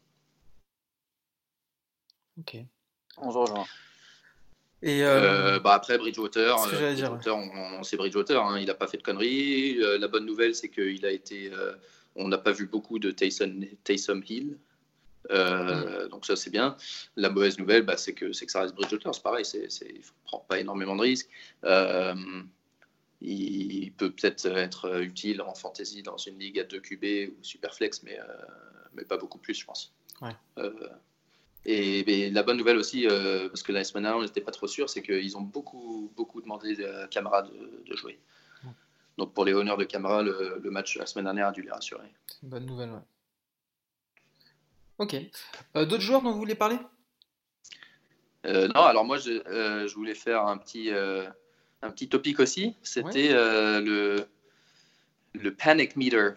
[2.38, 2.57] Ok.
[3.18, 3.66] On se rejoint.
[4.83, 8.87] Et euh, euh, bah après Bridgewater, euh, Bridgewater on, sait Bridgewater, hein, il n'a pas
[8.87, 9.79] fait de conneries.
[9.99, 11.51] la bonne nouvelle, c'est qu'il a été,
[12.14, 14.59] on n'a pas vu beaucoup de Taysom, Hill.
[15.30, 16.08] Mm.
[16.08, 16.76] Donc ça c'est bien.
[17.16, 19.14] La mauvaise nouvelle, bah, c'est que c'est que ça reste Bridgewater.
[19.14, 21.28] C'est pareil, c'est, il ne prend pas énormément de risques.
[23.20, 28.02] il peut peut-être être utile en fantasy dans une ligue à 2 QB ou Superflex,
[28.02, 28.18] mais,
[28.94, 29.92] mais pas beaucoup plus, je pense.
[30.20, 30.32] Ouais.
[31.68, 34.68] Et, la bonne nouvelle aussi, euh, parce que la semaine dernière, on n'était pas trop
[34.68, 38.18] sûr, c'est qu'ils ont beaucoup, beaucoup demandé à Camara de, jouer.
[39.18, 42.06] Donc pour les honneurs de Camara, le, match la semaine dernière a dû les rassurer.
[42.28, 43.00] C'est une bonne nouvelle, ouais.
[44.98, 45.16] Ok.
[45.76, 46.78] Euh, d'autres joueurs dont vous voulez parler?
[48.46, 52.74] Euh, Non, alors moi, je, voulais faire un petit, un petit topic aussi.
[52.82, 54.26] C'était le,
[55.35, 56.30] le Panic Meter.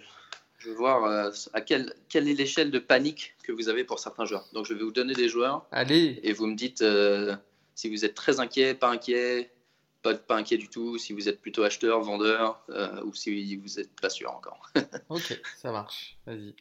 [0.60, 3.98] Je veux voir euh, à quelle, quelle est l'échelle de panique que vous avez pour
[3.98, 4.45] certains joueurs.
[4.52, 5.65] Donc, je vais vous donner des joueurs.
[5.72, 6.19] Allez.
[6.22, 7.36] Et vous me dites euh,
[7.76, 9.54] si vous êtes très inquiet, pas inquiet,
[10.02, 13.67] pas, pas inquiet du tout, si vous êtes plutôt acheteur, vendeur, euh, ou si vous
[13.78, 14.69] n'êtes pas sûr encore.
[15.10, 16.17] ok, ça marche.
[16.26, 16.54] Vas-y.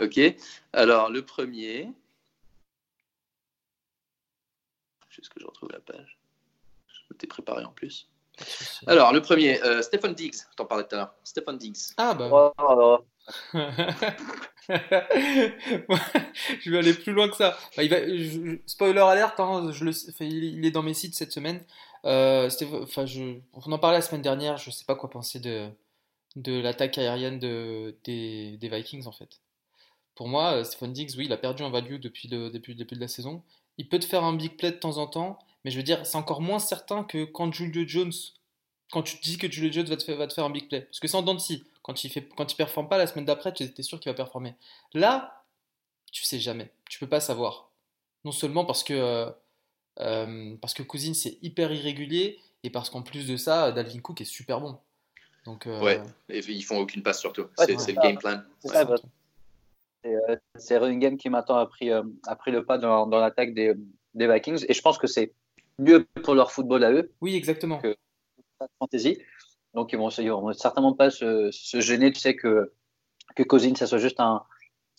[0.00, 0.20] Ok.
[0.72, 1.88] Alors, le premier.
[5.08, 6.18] Juste que je retrouve la page.
[6.88, 8.08] Je m'étais préparé en plus.
[8.86, 11.14] Alors, le premier, euh, Stephen Diggs, t'en parlais tout à l'heure.
[11.24, 11.94] Stephen Diggs.
[11.96, 12.52] Ah bah.
[12.58, 12.98] Oh,
[16.62, 17.56] je vais aller plus loin que ça.
[17.76, 17.96] Bah, il va,
[18.66, 21.64] spoiler alert, hein, je le, il est dans mes sites cette semaine.
[22.04, 25.68] Euh, je, on en parlait la semaine dernière, je sais pas quoi penser de,
[26.36, 29.40] de l'attaque aérienne de, des, des, Vikings en fait.
[30.16, 33.06] Pour moi, Stephon Diggs, oui, il a perdu en value depuis le début, de la
[33.06, 33.42] saison.
[33.78, 36.04] Il peut te faire un big play de temps en temps, mais je veux dire,
[36.06, 38.12] c'est encore moins certain que quand Julio Jones,
[38.90, 40.68] quand tu te dis que Julio Jones va te faire, va te faire un big
[40.68, 40.80] play.
[40.80, 41.36] Parce que c'est en dents
[41.82, 44.14] Quand il, fait, quand il performe pas la semaine d'après, tu es sûr qu'il va
[44.16, 44.54] performer.
[44.94, 45.44] Là,
[46.10, 46.72] tu sais jamais.
[46.88, 47.70] Tu peux pas savoir.
[48.24, 49.30] Non seulement parce que, euh,
[50.00, 54.22] euh, parce que Cousine, c'est hyper irrégulier, et parce qu'en plus de ça, Dalvin Cook
[54.22, 54.78] est super bon.
[55.44, 56.00] Donc, euh, Ouais,
[56.30, 57.48] et ils font aucune passe surtout.
[57.58, 58.40] c'est le game plan.
[58.60, 58.72] C'est
[60.70, 63.74] Running Game qui maintenant a pris, a pris le pas dans, dans l'attaque des,
[64.14, 64.64] des, Vikings.
[64.68, 65.32] Et je pense que c'est
[65.78, 67.12] mieux pour leur football à eux.
[67.20, 67.78] Oui, exactement.
[67.78, 67.96] Que
[68.78, 69.18] fantasy.
[69.74, 72.12] Donc ils vont, ils vont certainement pas se, se, gêner.
[72.12, 72.72] Tu sais que,
[73.34, 74.42] que Cousine, ça soit juste un,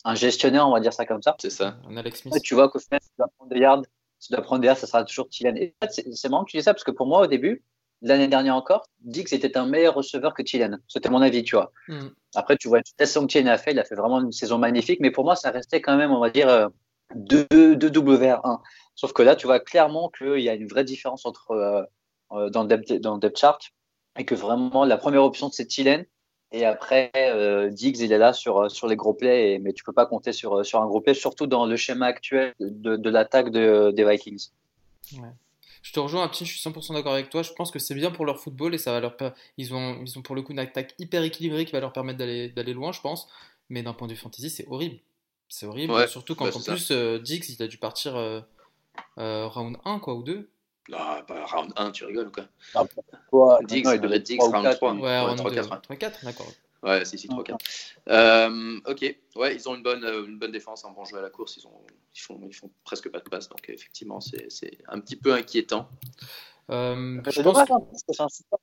[0.04, 1.36] un gestionnaire, on va dire ça comme ça.
[1.40, 1.78] C'est ça.
[1.90, 2.42] Un Alex Smith.
[2.44, 3.82] tu vois qu'au final, tu dois prendre des yards,
[4.20, 5.56] tu dois prendre des yards, ça sera toujours Tillian.
[5.56, 7.64] Et c'est marrant que tu dis ça parce que pour moi, au début,
[8.02, 10.78] l'année dernière encore, Dix était un meilleur receveur que Tillian.
[10.88, 11.72] C'était mon avis, tu vois.
[11.88, 12.10] Hmm.
[12.36, 14.58] Après, tu vois, la saison que Tillian a fait, il a fait vraiment une saison
[14.58, 16.70] magnifique, mais pour moi, ça restait quand même, on va dire,
[17.16, 18.60] 2 euh, WR1.
[18.96, 21.84] Sauf que là, tu vois clairement qu'il y a une vraie différence entre euh,
[22.34, 23.62] euh, dans, le depth, dans le depth chart
[24.18, 26.06] et que vraiment la première option c'est Tillen
[26.52, 29.94] et après euh, Diggs il est là sur, sur les gros plays mais tu peux
[29.94, 33.50] pas compter sur, sur un gros play surtout dans le schéma actuel de, de l'attaque
[33.50, 34.50] de, des Vikings.
[35.14, 35.30] Ouais.
[35.82, 37.42] Je te rejoins, petit, je suis 100% d'accord avec toi.
[37.44, 39.16] Je pense que c'est bien pour leur football et ça va leur
[39.58, 42.20] ils ont ils ont pour le coup une attaque hyper équilibrée qui va leur permettre
[42.20, 43.28] d'aller d'aller loin, je pense.
[43.70, 45.00] Mais d'un point de vue fantasy, c'est horrible.
[45.50, 48.14] C'est horrible, surtout quand bah, en plus Diggs il a dû partir
[49.18, 50.50] round 1 quoi ou 2
[50.90, 52.46] non, pas round 1, tu rigoles ou quoi?
[52.74, 52.86] Ah,
[53.30, 54.94] quoi Dix, non, il Dix, round 3.
[54.94, 55.82] Ouais, round 3, 4.
[55.82, 56.48] 3, 4, d'accord.
[56.84, 57.66] Ouais, si, si, 3, 4.
[58.10, 61.22] Euh, ok, ouais, ils ont une bonne, euh, une bonne défense, un bon jeu à
[61.22, 61.82] la course, ils, ont,
[62.16, 64.48] ils, font, ils font presque pas de passe, donc effectivement, c'est
[64.88, 65.90] un petit peu inquiétant.
[66.70, 68.24] Euh, je pense que...
[68.24, 68.58] Hein,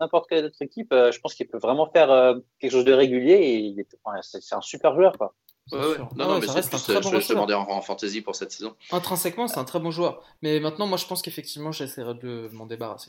[0.00, 2.92] n'importe quelle autre équipe, euh, je pense qu'il peut vraiment faire euh, quelque chose de
[2.92, 5.16] régulier et enfin, c'est un super joueur.
[5.16, 5.34] Quoi.
[5.72, 5.98] Ouais, ouais.
[6.16, 8.36] Non, non, mais ça reste un très bon je, je demandais en, en, fantasy pour
[8.36, 8.76] cette saison.
[8.92, 10.22] Intrinsèquement, c'est un très bon joueur.
[10.42, 13.08] Mais maintenant, moi, je pense qu'effectivement, j'essaierai de m'en débarrasser.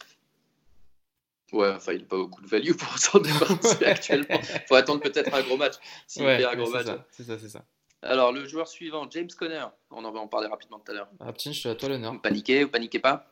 [1.53, 4.39] Ouais, enfin, il n'a pas beaucoup de value pour s'en débarrasser actuellement.
[4.41, 5.75] Il faut attendre peut-être un gros match.
[6.05, 6.87] S'il ouais, fait un gros match.
[7.11, 7.63] C'est ça, c'est ça.
[8.01, 9.65] Alors, le joueur suivant, James Conner.
[9.89, 11.09] On en va en parler rapidement tout à l'heure.
[11.19, 12.13] Ah, petit, je suis à toi l'honneur.
[12.13, 13.27] Vous paniquez ou paniquez pas?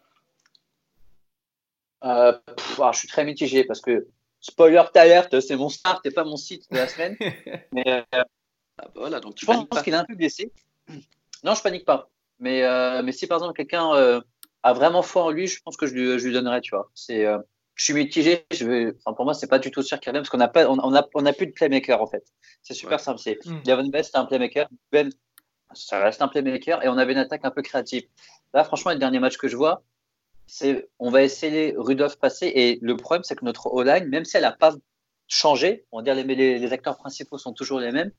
[2.04, 4.08] Euh, pff, alors, Je suis très mitigé parce que,
[4.39, 7.17] spoiler alerte, c'est mon start et pas mon site de la semaine.
[7.71, 8.01] mais euh,
[8.78, 10.51] ah bah voilà, donc tu je pense qu'il est un peu blessé.
[11.43, 12.10] Non, je panique pas.
[12.39, 14.21] Mais, euh, mais si par exemple quelqu'un euh,
[14.63, 16.89] a vraiment foi en lui, je pense que je lui, je lui donnerais, tu vois.
[16.93, 17.39] C'est, euh,
[17.75, 18.45] je suis mitigé.
[18.51, 20.67] Je vais, enfin, pour moi, c'est pas du tout sûr qu'il parce qu'on n'a pas,
[20.67, 22.25] on, on, a, on a plus de playmaker en fait.
[22.63, 23.03] C'est super ouais.
[23.03, 23.19] simple.
[23.19, 23.63] C'est mm.
[23.63, 24.67] Devon Best, c'est un playmaker.
[24.91, 25.09] Ben,
[25.73, 28.03] ça reste un playmaker et on avait une attaque un peu créative.
[28.53, 29.83] Là, franchement, le dernier match que je vois,
[30.47, 34.38] c'est on va essayer Rudolph passer et le problème, c'est que notre O-line, même si
[34.38, 34.73] elle n'a pas
[35.27, 38.11] changé, on va dire les, les, les acteurs principaux sont toujours les mêmes,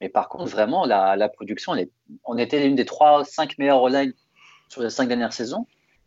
[0.00, 1.74] mais par contre, vraiment, la, la production,
[2.24, 4.12] on était l'une des 3-5 meilleures online
[4.68, 5.66] sur les 5 dernières saisons.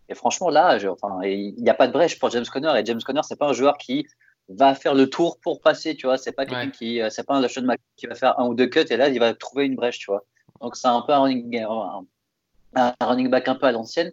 [0.10, 2.74] Et franchement, là, je, enfin, il n'y a pas de brèche pour James Conner.
[2.80, 4.06] Et James Conner, c'est pas un joueur qui
[4.50, 6.17] va faire le tour pour passer, tu vois.
[6.17, 6.72] C'est pas quelqu'un ouais.
[6.72, 7.48] qui, c'est pas un
[7.98, 10.12] qui va faire un ou deux cuts et là, il va trouver une brèche, tu
[10.12, 10.24] vois.
[10.62, 12.06] Donc, c'est un peu un running, un,
[12.76, 14.12] un running back un peu à l'ancienne.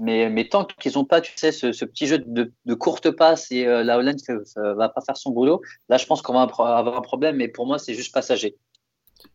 [0.00, 3.10] Mais, mais tant qu'ils n'ont pas, tu sais, ce, ce, petit jeu de, de courte
[3.12, 6.32] passe et euh, la Holland ne va pas faire son boulot, là, je pense qu'on
[6.32, 7.36] va avoir un problème.
[7.36, 8.56] Mais pour moi, c'est juste passager.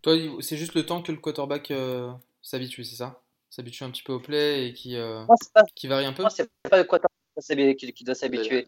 [0.02, 3.22] Toi, c'est juste le temps que le quarterback euh, s'habitue, c'est ça?
[3.50, 6.50] S'habitue un petit peu au play et qui, euh, pas, qui varie un peu c'est
[6.70, 8.68] pas le quarterback qui, qui doit s'habituer.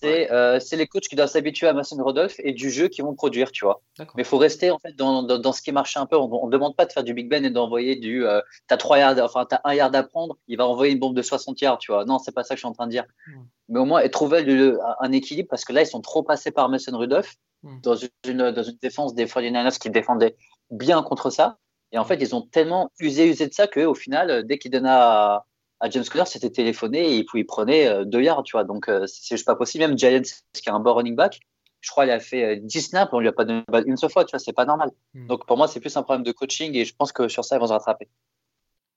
[0.00, 3.14] C'est euh, les coachs qui doivent s'habituer à Mason Rodolphe et du jeu qui vont
[3.14, 3.80] produire, tu vois.
[3.98, 6.16] Mais il faut rester en fait dans, dans, dans, ce qui marche un peu.
[6.16, 8.24] On ne demande pas de faire du Big Ben et d'envoyer du.
[8.24, 11.16] Euh, t'as trois yards, enfin t'as un yard à prendre, il va envoyer une bombe
[11.16, 12.04] de 60 yards, tu vois.
[12.04, 13.04] Non, c'est pas ça que je suis en train de dire.
[13.26, 13.40] Mm.
[13.70, 16.52] Mais au moins et trouver le, un équilibre parce que là ils sont trop passés
[16.52, 17.80] par Mason Rudolph mm.
[17.82, 20.36] dans une dans une défense des 49ers qui défendaient
[20.70, 21.58] bien contre ça.
[21.92, 24.88] Et en fait, ils ont tellement usé, usé de ça qu'au final, dès qu'ils donnaient
[24.90, 25.46] à,
[25.80, 28.64] à, James Conner, c'était téléphoné et il prenait euh, deux yards, tu vois.
[28.64, 29.84] Donc, euh, c'est juste pas possible.
[29.86, 30.22] Même Giants,
[30.52, 31.40] qui a un bon running back,
[31.80, 34.10] je crois qu'il a fait 10 euh, snaps, on lui a pas donné une seule
[34.10, 34.90] fois, tu vois, c'est pas normal.
[35.14, 35.28] Mm.
[35.28, 37.56] Donc, pour moi, c'est plus un problème de coaching et je pense que sur ça,
[37.56, 38.08] ils vont se rattraper.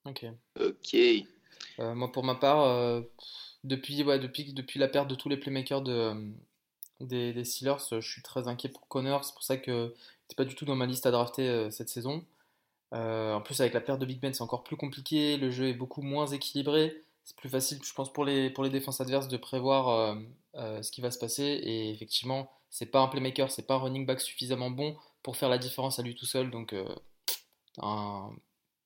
[0.05, 0.25] Ok.
[0.59, 0.95] Ok.
[1.79, 3.01] Euh, moi, pour ma part, euh,
[3.63, 6.31] depuis, ouais, depuis, depuis la perte de tous les playmakers de,
[6.99, 9.17] des, des Steelers, je suis très inquiet pour Conner.
[9.21, 9.93] C'est pour ça que
[10.27, 12.25] c'est pas du tout dans ma liste à drafter euh, cette saison.
[12.93, 15.37] Euh, en plus, avec la perte de Big Ben, c'est encore plus compliqué.
[15.37, 17.03] Le jeu est beaucoup moins équilibré.
[17.23, 20.15] C'est plus facile, je pense, pour les, pour les défenses adverses de prévoir euh,
[20.55, 21.43] euh, ce qui va se passer.
[21.43, 25.49] Et effectivement, c'est pas un playmaker, c'est pas un running back suffisamment bon pour faire
[25.49, 26.51] la différence à lui tout seul.
[26.51, 26.75] Donc,
[27.77, 28.29] un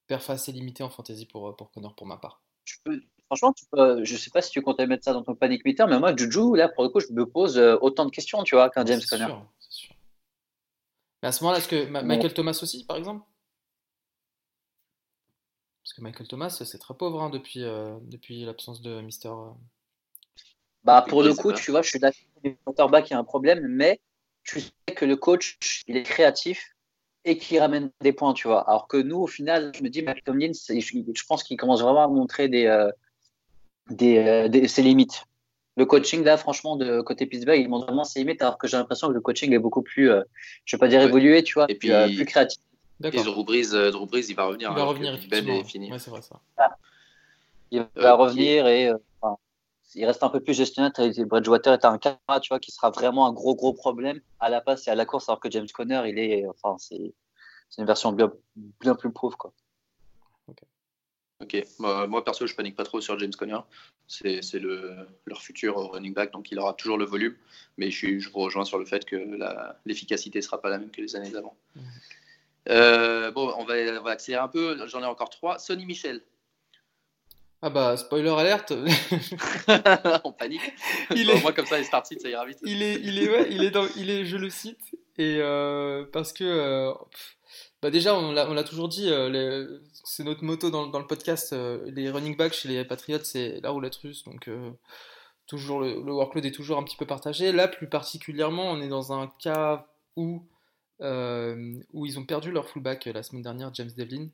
[0.08, 2.42] perf assez limité en fantasy pour, pour Connor pour ma part.
[2.66, 5.34] Tu peux, franchement, tu peux, je sais pas si tu comptais mettre ça dans ton
[5.34, 8.44] panic meter, mais moi, Juju, là, pour le coup, je me pose autant de questions,
[8.44, 9.26] tu vois, qu'un James Conner.
[9.26, 9.96] Sûr, sûr.
[11.24, 13.24] Mais à ce moment-là, est-ce que Michael Thomas aussi, par exemple?
[15.86, 19.30] Parce que Michael Thomas, c'est très pauvre hein, depuis, depuis l'absence de Mister.
[20.84, 24.00] Bah, pour le coup, tu vois, je suis d'accord le quarterback a un problème, mais
[24.44, 26.76] tu sais que le coach, il est créatif
[27.24, 28.68] et qui ramène des points, tu vois.
[28.70, 32.04] Alors que nous, au final, je me dis, Mike Tomlin, je pense qu'il commence vraiment
[32.04, 32.92] à montrer des, euh,
[34.02, 35.26] euh, des, ses limites.
[35.78, 38.78] Le coaching, là, franchement, de côté Pittsburgh, il montre vraiment ses limites, alors que j'ai
[38.78, 40.22] l'impression que le coaching est beaucoup plus, euh,
[40.66, 42.62] je ne vais pas dire évolué, tu vois, et puis, plus créatif.
[43.04, 44.72] Et Drew Brees, il va revenir.
[44.72, 45.58] Il va hein, revenir, effectivement.
[45.92, 46.40] Ouais, c'est vrai ça.
[47.72, 48.92] Il va revenir et
[49.96, 50.92] il reste un peu plus gestionnaire.
[51.26, 54.62] Bridgewater est un cas, tu vois, qui sera vraiment un gros, gros problème à la
[54.62, 57.14] passe et à la course, alors que James Conner, il est, enfin, c'est,
[57.78, 58.32] une version bien,
[58.82, 59.54] bien plus pauvre, quoi.
[61.42, 63.60] Ok, moi, perso, je panique pas trop sur James Conner.
[64.08, 67.36] C'est, le, leur futur running back, donc il aura toujours le volume.
[67.78, 69.18] Mais je, je vous rejoins sur le fait que
[69.86, 71.56] l'efficacité sera pas la même que les années d'avant.
[71.76, 71.84] Mhm.
[72.70, 74.78] Euh, bon, on va, on va accélérer un peu.
[74.88, 75.60] J'en ai encore trois.
[75.60, 76.22] Sonny Michel,
[77.62, 78.74] ah bah, spoiler alerte
[80.24, 80.62] On panique.
[81.16, 81.42] Il est...
[81.42, 82.60] Moi, comme ça, les start ça ira vite.
[82.64, 86.06] Il est, il est, ouais, il est, dans, il est, je le cite, et euh,
[86.14, 86.94] parce que, euh,
[87.82, 91.56] bah déjà, on l'a toujours dit, euh, c'est notre moto dans, dans le podcast,
[91.88, 94.48] les running backs chez les Patriots, c'est la roulette russe, donc
[95.48, 97.52] toujours le, le, workload est toujours un petit peu partagé.
[97.52, 100.46] Là, plus particulièrement, on est dans un cas où,
[101.00, 104.30] où ils ont perdu leur fullback la semaine dernière, James Devlin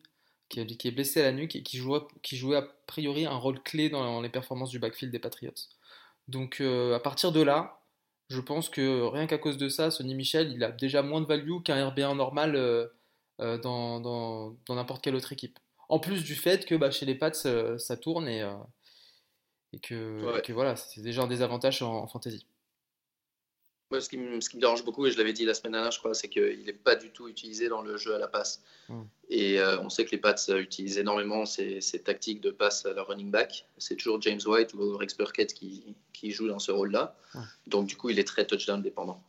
[0.52, 3.62] qui, est blessé à la nuque et qui jouait, qui jouait a priori un rôle
[3.64, 5.54] clé dans les performances du backfield des Patriots.
[6.28, 7.80] Donc euh, à partir de là,
[8.30, 11.26] je pense que rien qu'à cause de ça, Sonny Michel, il a déjà moins de
[11.26, 12.88] value qu'un RB1 normal euh,
[13.40, 15.58] euh, dans n'importe quelle autre équipe.
[15.90, 18.50] En plus du fait que bah, chez les Pats, ça tourne et,
[19.74, 22.46] et que, voilà, c'est déjà un désavantage en fantasy
[24.00, 26.30] ce, qui me, dérange beaucoup, et je l'avais dit la semaine dernière, je crois, c'est
[26.30, 28.62] qu'il n'est pas du tout utilisé dans le jeu à la passe.
[28.88, 29.02] Hmm.
[29.30, 33.08] Et euh, on sait que les Pats utilisent énormément ces, tactiques de passe à leur
[33.08, 33.66] running back.
[33.78, 37.16] C'est toujours James White ou Rex Burkett qui, qui joue dans ce rôle-là.
[37.68, 39.22] Donc, du coup, il est très touchdown dépendant.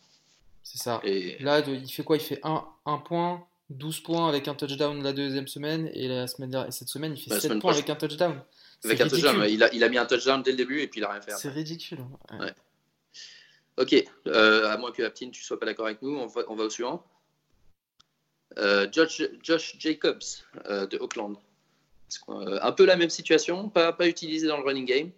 [0.63, 1.01] C'est ça.
[1.05, 1.39] Et...
[1.41, 2.17] Là, il fait quoi?
[2.17, 6.27] Il fait 1 un, point, 12 points avec un touchdown la deuxième semaine, et la
[6.27, 8.41] semaine cette semaine, il fait 7 points avec un touchdown.
[8.85, 11.01] Avec un touchdown, il a, il a mis un touchdown dès le début et puis
[11.01, 11.33] il a rien fait.
[11.37, 12.01] C'est ridicule.
[12.39, 12.53] Ouais.
[13.79, 13.95] Ok,
[14.27, 16.65] euh, à moins que Aptine, tu sois pas d'accord avec nous, on va, on va
[16.65, 17.05] au suivant.
[18.59, 20.23] Euh, Josh, Josh, Jacobs
[20.67, 21.37] euh, de Auckland.
[22.29, 25.11] un peu la même situation, pas, pas utilisé dans le running game.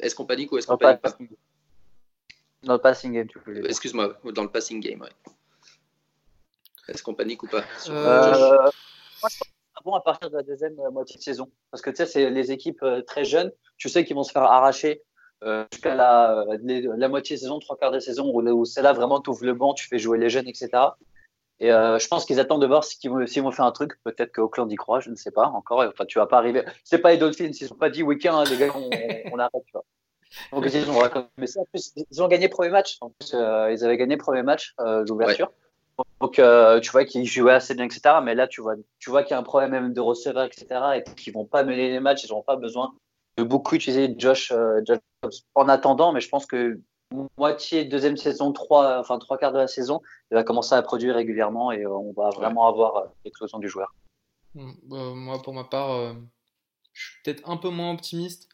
[0.00, 1.16] est-ce qu'on panique ou est-ce qu'on panique pas
[2.64, 5.32] Dans le passing game, tu peux Excuse-moi, dans le passing game, ouais.
[6.88, 9.38] Est-ce qu'on panique ou pas Moi, je pense
[9.84, 11.50] bon à partir de la deuxième moitié de saison.
[11.70, 14.42] Parce que tu sais, c'est les équipes très jeunes, tu sais qu'ils vont se faire
[14.42, 15.02] arracher
[15.72, 19.30] jusqu'à la, la, moitié de saison, trois quarts de saison, où, c'est là vraiment tu
[19.30, 20.70] ouvres le banc, tu fais jouer les jeunes, etc.
[21.60, 23.92] Et euh, je pense qu'ils attendent de voir s'ils vont, vont, faire un truc.
[24.04, 25.80] Peut-être qu'Auckland y croit, je ne sais pas encore.
[25.80, 26.64] Enfin, tu vas pas arriver.
[26.82, 28.72] C'est pas les Dolphins, ils sont pas dit week-end, les gars,
[29.32, 29.52] on, arrête.
[29.66, 29.72] Tu.
[30.50, 32.96] Donc ils ont, gagné premier match.
[33.00, 34.74] En plus, euh, ils avaient gagné premier match
[35.06, 35.52] d'ouverture.
[36.20, 36.40] Donc
[36.82, 38.16] tu vois qu'ils jouaient assez bien, etc.
[38.22, 40.66] Mais là, tu vois, tu vois qu'il y a un problème même de receveur, etc.
[40.96, 42.24] Et qu'ils vont pas mener les matchs.
[42.24, 42.94] Ils n'ont pas besoin
[43.42, 44.80] beaucoup utiliser Josh, euh,
[45.54, 46.80] en attendant, mais je pense que
[47.36, 51.14] moitié deuxième saison, trois, enfin trois quarts de la saison, il va commencer à produire
[51.14, 53.92] régulièrement et euh, on va vraiment avoir euh, l'explosion du joueur.
[54.54, 56.14] Hmm, bah, moi, pour ma part,
[56.92, 58.48] je suis peut-être un peu moins optimiste.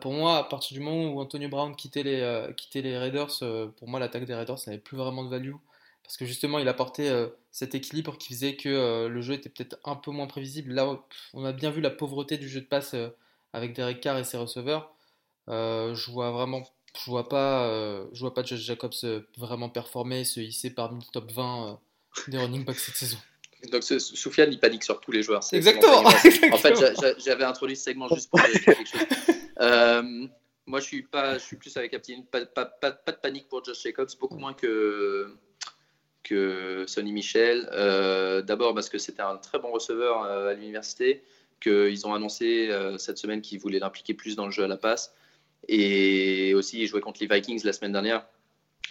[0.00, 3.38] pour moi, à partir du moment où Antonio Brown quittait les, quittait les Raiders,
[3.76, 5.54] pour moi, l'attaque des Raiders n'avait plus vraiment de value.
[6.02, 7.10] Parce que justement, il apportait
[7.50, 10.72] cet équilibre qui faisait que le jeu était peut-être un peu moins prévisible.
[10.72, 10.98] Là,
[11.32, 12.94] on a bien vu la pauvreté du jeu de passe
[13.58, 14.94] avec Derek Carr et ses receveurs,
[15.48, 16.62] euh, je vois vraiment,
[16.96, 21.04] je vois pas, euh, je vois pas Josh Jacobs euh, vraiment performer, se hisser parmi
[21.04, 21.80] le top 20
[22.28, 23.18] des running backs cette saison.
[23.72, 25.42] Donc Soufiane, il panique sur tous les joueurs.
[25.52, 26.04] Exactement.
[26.52, 26.74] En fait,
[27.18, 29.00] j'avais introduit ce segment juste pour dire quelque chose.
[30.66, 32.24] moi, je suis pas, je suis plus avec Aptine.
[32.26, 35.34] Pas, pas, pas, pas, de panique pour Josh Jacobs, beaucoup moins que
[36.22, 37.68] que Sonny Michel.
[38.46, 41.24] D'abord parce que c'était un très bon receveur à l'université
[41.60, 44.76] qu'ils ont annoncé euh, cette semaine qu'ils voulaient l'impliquer plus dans le jeu à la
[44.76, 45.14] passe.
[45.68, 48.24] Et aussi, ils jouaient contre les Vikings la semaine dernière,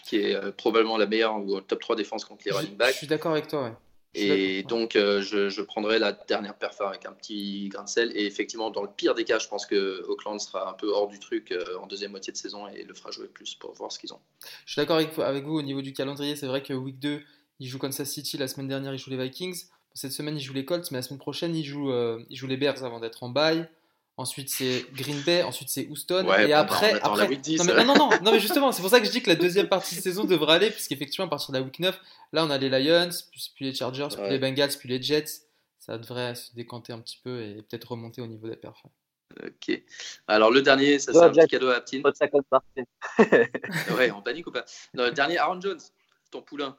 [0.06, 2.94] qui est euh, probablement la meilleure ou top 3 défense contre les running backs.
[2.94, 3.74] Je suis d'accord avec toi, ouais.
[4.14, 8.12] Et donc, euh, je, je, prendrai la dernière perf avec un petit grain de sel.
[8.16, 11.08] Et effectivement, dans le pire des cas, je pense que Auckland sera un peu hors
[11.08, 14.00] du truc en deuxième moitié de saison et le fera jouer plus pour voir ce
[14.00, 14.20] qu'ils ont.
[14.66, 16.36] Je suis d'accord avec, avec, vous au niveau du calendrier.
[16.36, 17.22] C'est vrai que week 2,
[17.60, 18.38] ils jouent Kansas City.
[18.38, 19.66] La semaine dernière, ils jouent les Vikings.
[19.94, 22.48] Cette semaine, il joue les Colts, mais la semaine prochaine, il joue, euh, il joue
[22.48, 23.68] les Bears avant d'être en bye.
[24.20, 26.26] Ensuite, c'est Green Bay, ensuite c'est Houston.
[26.34, 27.00] et après.
[27.02, 27.28] après...
[27.30, 29.36] non, mais, non, non, non, mais justement, c'est pour ça que je dis que la
[29.36, 32.00] deuxième partie de saison devrait aller, puisqu'effectivement, à partir de la week 9,
[32.34, 33.10] là, on a les Lions,
[33.56, 35.44] puis, les Chargers, puis les Bengals, puis les Jets.
[35.78, 38.82] ça devrait se décanter un petit peu et peut-être remonter au niveau des perfs.
[39.44, 39.84] Ok.
[40.28, 42.02] Alors le dernier, ça c'est un petit cadeau à Aptine.
[43.98, 44.66] ouais, en panique ou pas?
[44.94, 45.80] Le dernier, Aaron Jones,
[46.32, 46.76] ton poulain.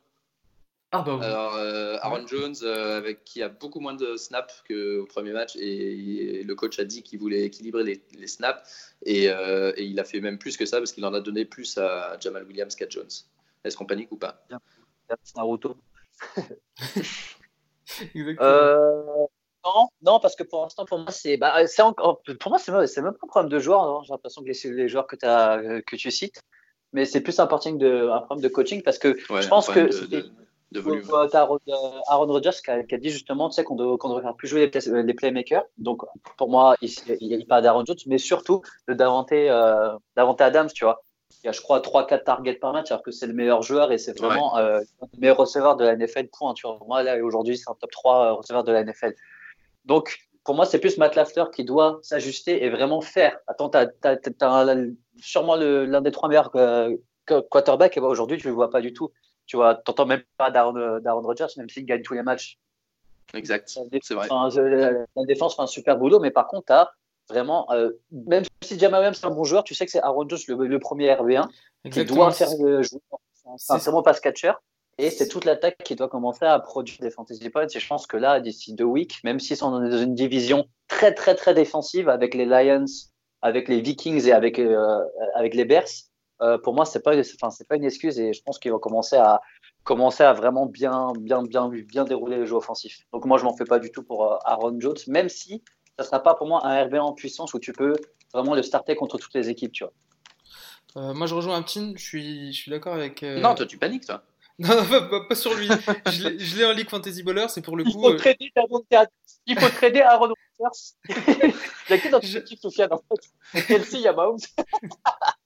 [0.90, 5.04] Ah bah Alors, euh, Aaron Jones, euh, avec, qui a beaucoup moins de snaps qu'au
[5.04, 10.00] premier match, et, le coach a dit qu'il voulait équilibrer les, snaps, euh, et, il
[10.00, 12.74] a fait même plus que ça parce qu'il en a donné plus à Jamal Williams
[12.74, 13.10] qu'à Jones.
[13.64, 14.42] Est-ce qu'on panique ou pas?
[15.36, 15.76] Naruto.
[18.14, 19.28] Exactement.
[19.64, 22.72] non, non, parce que pour l'instant, pour moi, c'est, bah, encore, pour moi, c'est,
[23.02, 23.82] même pas un problème de joueur.
[23.82, 24.00] Hein.
[24.04, 26.40] J'ai l'impression que les, les joueurs que, as, que tu cites,
[26.94, 30.30] mais c'est plus un, de, un problème de coaching parce que je pense que de
[30.72, 31.04] volume.
[31.32, 31.58] Aaron,
[32.08, 35.64] Aaron Rodgers qui a, dit justement tu sais, qu'on devrait plus jouer les, les, playmakers.
[35.78, 36.02] Donc
[36.36, 41.02] pour moi, il, il, parle d'Aaron Jones, mais surtout de Davante, euh, Adams, tu vois.
[41.44, 43.92] Il y a, je crois, 3-4 targets par match, alors que c'est le meilleur joueur
[43.92, 44.80] et c'est vraiment euh,
[45.12, 46.28] le meilleur receveur de la NFL.
[46.36, 46.78] Point, tu vois.
[46.86, 49.14] Moi, là, aujourd'hui, c'est un top 3 euh, receveur de la NFL.
[49.84, 53.38] Donc, pour moi, c'est plus Matt Lafleur qui doit s'ajuster et vraiment faire.
[53.46, 54.76] Attends, tu as,
[55.20, 58.80] sûrement l'un des trois meilleurs euh, quarterbacks, et bah, aujourd'hui, tu ne le vois pas
[58.80, 59.12] du tout.
[59.48, 62.58] Tu vois, n'entends même pas euh, d'Aaron Rodgers, même s'il gagne tous les matchs.
[63.34, 63.68] Exact,
[64.02, 64.28] c'est vrai.
[64.28, 66.92] La défense fait un super boulot, mais par contre, tu as
[67.28, 70.28] vraiment, euh, même si Jamal Williams est un bon joueur, tu sais que c'est Aaron
[70.28, 71.48] Jones le, premier RB1
[71.90, 73.02] qui doit faire le joueur.
[73.56, 74.52] C'est un vraiment pass catcher.
[74.98, 77.68] Et c'est toute l'attaque qui doit commencer à produire des fantasy points.
[77.72, 81.14] Et je pense que là, d'ici deux weeks, même s'ils sont dans une division très,
[81.14, 82.84] très, très défensive avec les Lions,
[83.40, 85.00] avec les Vikings et avec, euh,
[85.34, 85.88] avec les Bears,
[86.40, 88.78] euh, pour moi, c'est pas, enfin, c'est pas une excuse et je pense qu'ils vont
[88.78, 89.40] commencer à
[89.84, 93.06] commencer à vraiment bien, bien, bien, bien dérouler le jeu offensif.
[93.12, 95.62] Donc moi, je m'en fais pas du tout pour euh, Aaron Jones, même si
[95.98, 97.94] ça sera pas pour moi un RB en puissance où tu peux
[98.32, 99.92] vraiment le starter contre toutes les équipes, tu vois.
[100.96, 103.22] Euh, moi, je rejoins un petit, je suis, je suis d'accord avec.
[103.22, 104.22] Non, toi, tu paniques, toi.
[104.58, 104.74] Non,
[105.28, 105.68] pas, sur lui.
[105.68, 107.90] je l'ai en League Fantasy Baller, c'est pour le coup.
[107.90, 108.52] Il faut trader
[109.46, 110.96] Il faut trader Aaron Rodgers.
[111.88, 112.38] il y a que dans je...
[112.38, 113.62] équipe, Sofiane, en fait.
[113.68, 114.38] Kelsey, il y a Mahomes.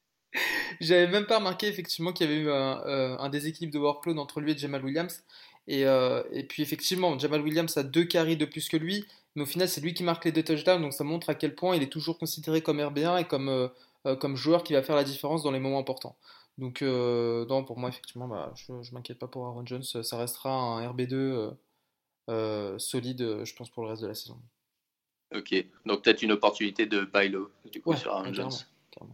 [0.80, 4.40] J'avais même pas remarqué effectivement qu'il y avait eu euh, un, déséquilibre de workload entre
[4.40, 5.22] lui et Jamal Williams.
[5.68, 9.04] Et, euh, et, puis effectivement, Jamal Williams a deux carries de plus que lui,
[9.36, 11.54] mais au final c'est lui qui marque les deux touchdowns, donc ça montre à quel
[11.54, 14.96] point il est toujours considéré comme RB1 et comme, euh, comme joueur qui va faire
[14.96, 16.16] la différence dans les moments importants.
[16.58, 20.50] Donc non, pour moi effectivement, bah, je, je m'inquiète pas pour Aaron Jones, ça restera
[20.50, 21.52] un RB2
[22.78, 24.38] solide, je pense, pour le reste de la saison.
[25.34, 25.54] Ok,
[25.86, 27.30] donc peut-être une opportunité de buy
[27.70, 28.50] du coup sur Aaron Jones.
[29.00, 29.04] Euh,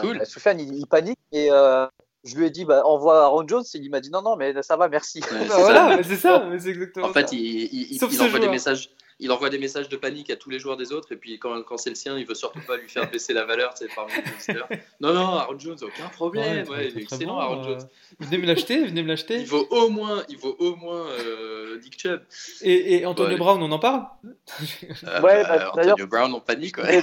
[0.00, 0.26] cool.
[0.26, 1.86] Soufiane, il, panique et euh,
[2.24, 3.64] je lui ai dit bah, envoie Aaron Jones.
[3.74, 5.20] Et il m'a dit non, non, mais ça va, merci.
[5.20, 5.26] Bah
[5.58, 8.90] voilà, c'est ça, c'est exactement En fait, il, il envoie des messages
[9.22, 11.62] il envoie des messages de panique à tous les joueurs des autres et puis quand,
[11.62, 14.54] quand c'est le sien, il veut surtout pas lui faire baisser la valeur, parmi les
[15.00, 17.88] Non, non, Aaron Jones, aucun problème, ouais, il est excellent, Aaron euh, Jones.
[18.18, 19.40] Venez me l'acheter, venez me l'acheter.
[19.40, 22.22] Il vaut au moins, il vaut au moins euh, Dick Chubb.
[22.62, 24.06] Et, et Antonio Brown, on en parle?
[24.24, 27.02] Euh, Ouais, bah, Antonio Brown, on panique, ouais.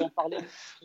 [0.00, 0.38] on parlait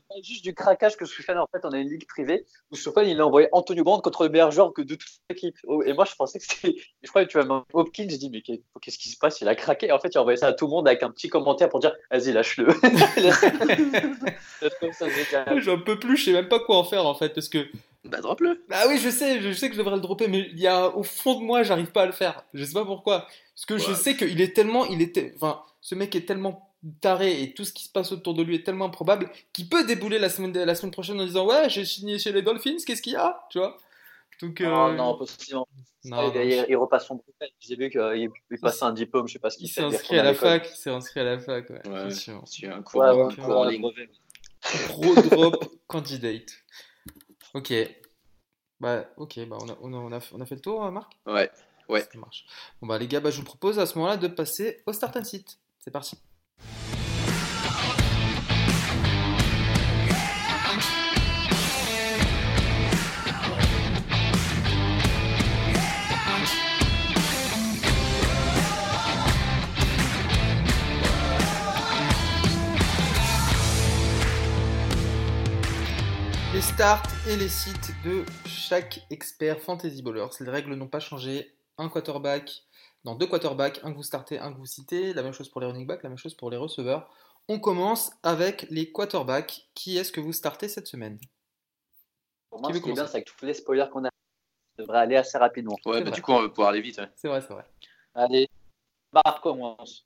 [0.10, 3.08] pas juste du craquage que Soufiane, en fait, on a une ligue privée où Soufiane,
[3.08, 5.56] il a envoyé Antonio Brown contre le meilleur joueur que de toute l'équipe.
[5.66, 6.76] Oh, et moi, je pensais que c'était.
[7.04, 9.42] Je crois que tu vas Hopkins, je dis, mais qu'est-ce qui se passe?
[9.42, 9.92] Il a craqué.
[9.92, 11.80] En fait, il a envoyé ça à tout le monde avec un petit commentaire pour
[11.80, 12.68] dire vas-y, lâche-le.
[15.62, 17.68] J'en peux plus, je sais même pas quoi en faire en fait parce que.
[18.06, 18.64] Bah, drop-le.
[18.70, 20.96] Bah oui, je sais, je sais que je devrais le dropper, mais il y a
[20.96, 22.44] au fond de moi, j'arrive pas à le faire.
[22.54, 23.28] Je sais pas pourquoi.
[23.56, 24.86] Parce que je sais qu'il est tellement.
[24.86, 26.70] Il était, enfin, ce mec est tellement
[27.02, 29.86] taré et tout ce qui se passe autour de lui est tellement improbable qu'il peut
[29.86, 33.02] débouler la semaine, la semaine prochaine en disant Ouais, j'ai signé chez les Dolphins, qu'est-ce
[33.02, 33.42] qu'il y a?
[33.50, 33.78] Tu vois?
[34.42, 34.94] Donc, euh...
[34.94, 35.68] non, possiblement.
[36.06, 37.54] Non, il, il, repasse son brevet.
[37.60, 40.24] J'ai vu qu'il il passait un diplôme, je sais pas ce qu'il s'est inscrit à
[40.24, 40.68] la fac.
[40.72, 41.88] Il s'est inscrit à la fac, ouais.
[41.88, 43.92] ouais c'est un cours, ouais, ouais, cours en ligne.
[44.62, 46.52] Pro drop candidate.
[47.54, 47.74] Ok.
[48.80, 50.92] Bah, ok, bah, on, a, on, a, on, a, on a fait le tour, hein,
[50.92, 51.12] Marc?
[51.26, 51.52] Ouais,
[51.90, 52.02] ouais.
[52.02, 52.46] Ça marche.
[52.82, 55.18] Bon, bah, les gars, bah, je vous propose à ce moment-là de passer au start
[55.18, 55.60] and sit.
[55.80, 56.18] C'est parti.
[77.28, 80.30] Et les sites de chaque expert Fantasy Bowlers.
[80.40, 81.54] Les règles n'ont pas changé.
[81.78, 82.64] Un quarterback,
[83.04, 85.14] dans deux quarterbacks, un que vous startez, un que vous citez.
[85.14, 87.14] La même chose pour les running backs, la même chose pour les receveurs.
[87.50, 89.68] On commence avec les quarterbacks.
[89.74, 91.20] Qui est-ce que vous startez cette semaine?
[92.50, 94.10] Pour moi, ce qui est bien, c'est avec tous les spoilers qu'on a,
[94.78, 95.76] ça devrait aller assez rapidement.
[95.86, 97.02] Ouais, bah, du coup, on va pouvoir aller vite.
[97.18, 97.66] C'est vrai, c'est vrai.
[98.16, 98.50] Allez,
[99.12, 100.06] Marc commence.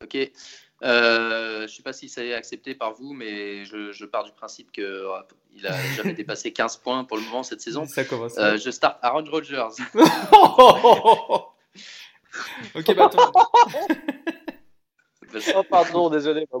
[0.00, 0.16] Ok.
[0.84, 4.32] Euh, je ne sais pas si ça est accepté par vous, mais je, pars du
[4.32, 5.08] principe qu'il euh,
[5.62, 7.86] n'a jamais dépassé 15 points pour le moment cette saison.
[7.86, 8.38] Ça commence.
[8.38, 9.68] Euh, je start Aaron Rodgers.
[12.74, 13.32] ok, bah attends.
[15.56, 16.46] oh, pardon, désolé.
[16.52, 16.58] Bah,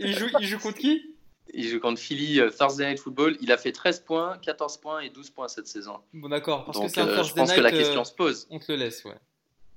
[0.00, 1.16] il, joue, il joue contre qui?
[1.52, 3.36] Il joue contre Philly euh, Thursday Night Football.
[3.40, 5.98] Il a fait 13 points, 14 points et 12 points cette saison.
[6.12, 6.64] Bon, d'accord.
[6.64, 7.56] Parce Donc, que c'est un euh, je pense night.
[7.56, 8.46] que la euh, question se pose.
[8.50, 9.16] On te le laisse, ouais.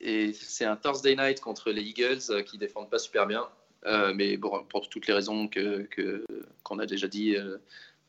[0.06, 3.48] Et c'est un Thursday Night contre les Eagles euh, qui défendent pas super bien.
[3.86, 6.26] Euh, mais bon, pour toutes les raisons que que-
[6.64, 7.58] qu'on a déjà dit, euh,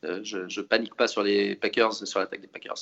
[0.03, 2.75] euh, je, je panique pas sur les Packers, sur l'attaque des Packers.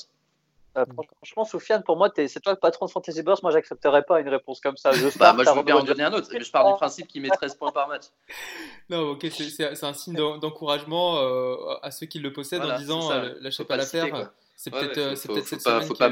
[0.76, 0.86] Euh,
[1.18, 3.44] franchement, Soufiane, pour moi, c'est toi le patron de Fantasy Burst.
[3.44, 4.92] Moi, j'accepterais pas une réponse comme ça.
[4.92, 6.28] Je Bah, moi, je veux bien en donner un autre.
[6.34, 8.06] mais Je pars du principe qu'il met 13 points par match.
[8.90, 12.80] Non, ok, c'est- un signe d'en- d'encouragement euh, à ceux qui le possèdent Voilà, en
[12.80, 14.32] disant euh, lâchez pas citer, l'affaire.
[14.56, 15.88] C'est peut-être cette pas- semaine.
[15.88, 16.10] faut pas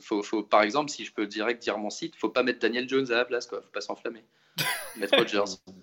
[0.00, 2.88] faut, faut- par exemple, si je peux direct dire mon site, faut pas mettre Daniel
[2.88, 3.60] Jones à la place, quoi.
[3.62, 4.24] Faut pas s'enflammer.
[4.96, 5.44] mettre Rodgers.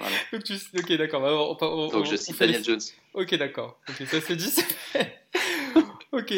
[0.00, 0.16] Voilà.
[0.32, 1.20] Donc, tu- Ok, d'accord.
[1.20, 2.80] bah, on- on- on- Donc je on cite les- Daniel Jones.
[3.14, 3.78] Ok, d'accord.
[3.88, 4.52] Ok, ça c'est dit.
[6.12, 6.32] ok.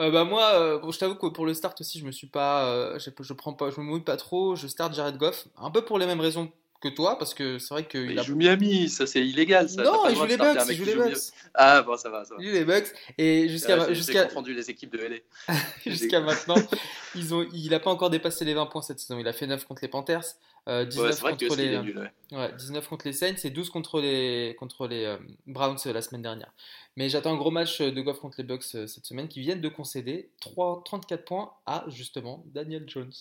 [0.00, 2.26] Euh, bah moi, euh, bon, je t'avoue que pour le start aussi, je me suis
[2.28, 4.54] pas, euh, je, je prends pas, je me mouille pas trop.
[4.56, 7.74] Je start Jared Goff, un peu pour les mêmes raisons que toi, parce que c'est
[7.74, 8.22] vrai qu'il il a.
[8.22, 9.68] joue Miami, ça c'est illégal.
[9.68, 9.82] Ça.
[9.82, 11.12] Non, il joue les Bucks, il joue les
[11.54, 12.40] Ah bon, ça va, ça va.
[12.42, 15.16] il joue les Bucks, et jusqu'à Ouais, jusqu'à confondu les équipes de LA.
[15.86, 16.54] jusqu'à maintenant,
[17.14, 19.18] ils ont, il a pas encore dépassé les 20 points cette saison.
[19.18, 20.24] Il a fait 9 contre les Panthers,
[20.68, 21.98] euh, 19 Ouais, c'est vrai que contre les, est nul.
[21.98, 22.38] ouais.
[22.38, 25.16] Ouais, 19 contre les Saints et 12 contre les, contre les euh,
[25.46, 26.52] Browns euh, la semaine dernière.
[26.96, 29.40] Mais j'attends un gros match euh, de Goff contre les Bucks euh, cette semaine qui
[29.40, 33.12] viennent de concéder 3, 34 points à justement Daniel Jones.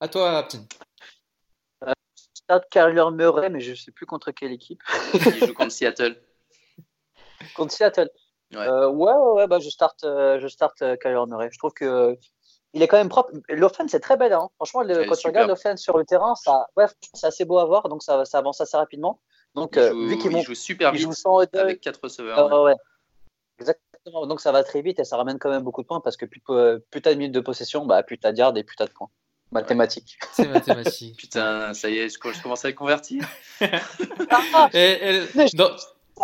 [0.00, 0.66] À toi, Aptin.
[2.44, 4.82] Start Kyler Murray, mais je sais plus contre quelle équipe.
[5.14, 6.16] Il joue contre Seattle.
[7.56, 8.08] Contre Seattle.
[8.54, 8.60] Ouais.
[8.60, 11.48] Euh, ouais, ouais, ouais, bah, je start, euh, je start euh, Kyler Murray.
[11.52, 12.16] Je trouve que
[12.72, 13.30] il est quand même propre.
[13.50, 14.32] L'offense est très belle.
[14.32, 14.48] Hein.
[14.56, 17.64] Franchement, le- quand tu regardes l'offense sur le terrain, ça, ouais, c'est assez beau à
[17.66, 17.88] voir.
[17.88, 19.20] Donc ça, ça avance assez rapidement.
[19.54, 22.46] Donc Il joue, vu qu'ils joue super vite avec 4 receveurs.
[22.46, 22.52] Ouais.
[22.52, 22.74] ouais, ouais.
[23.60, 24.26] Exactement.
[24.26, 26.26] Donc ça va très vite et ça ramène quand même beaucoup de points parce que
[26.26, 26.40] plus,
[26.90, 28.92] plus t'as de minutes de possession, bah, plus t'as de yards et plus t'as de
[28.92, 29.10] points.
[29.54, 30.18] Mathématiques.
[30.32, 31.16] C'est mathématique.
[31.18, 33.26] Putain, ça y est, je, je commence à le convertir.
[34.74, 35.22] Et, et-
[35.54, 35.70] dans-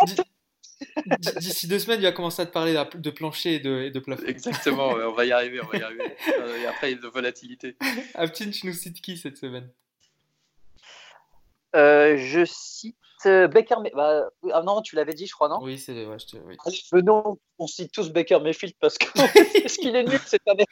[0.05, 3.83] d- d- D'ici deux semaines, il va commencer à te parler de plancher et de,
[3.83, 4.25] et de plafond.
[4.27, 6.15] Exactement, ouais, on va y arriver, on va y arriver.
[6.39, 7.77] Euh, Et après, il y a de volatilité.
[8.15, 9.69] Aptin, tu nous cites qui cette semaine?
[11.75, 12.97] Euh, je cite
[13.47, 13.75] Baker.
[13.81, 15.59] May- Bah, ah non, tu l'avais dit, je crois, non?
[15.61, 16.57] Oui, c'est ouais, je te- oui.
[16.91, 19.05] Venons, on cite tous Baker Mayfield parce que
[19.65, 20.65] est-ce qu'il est nul cette année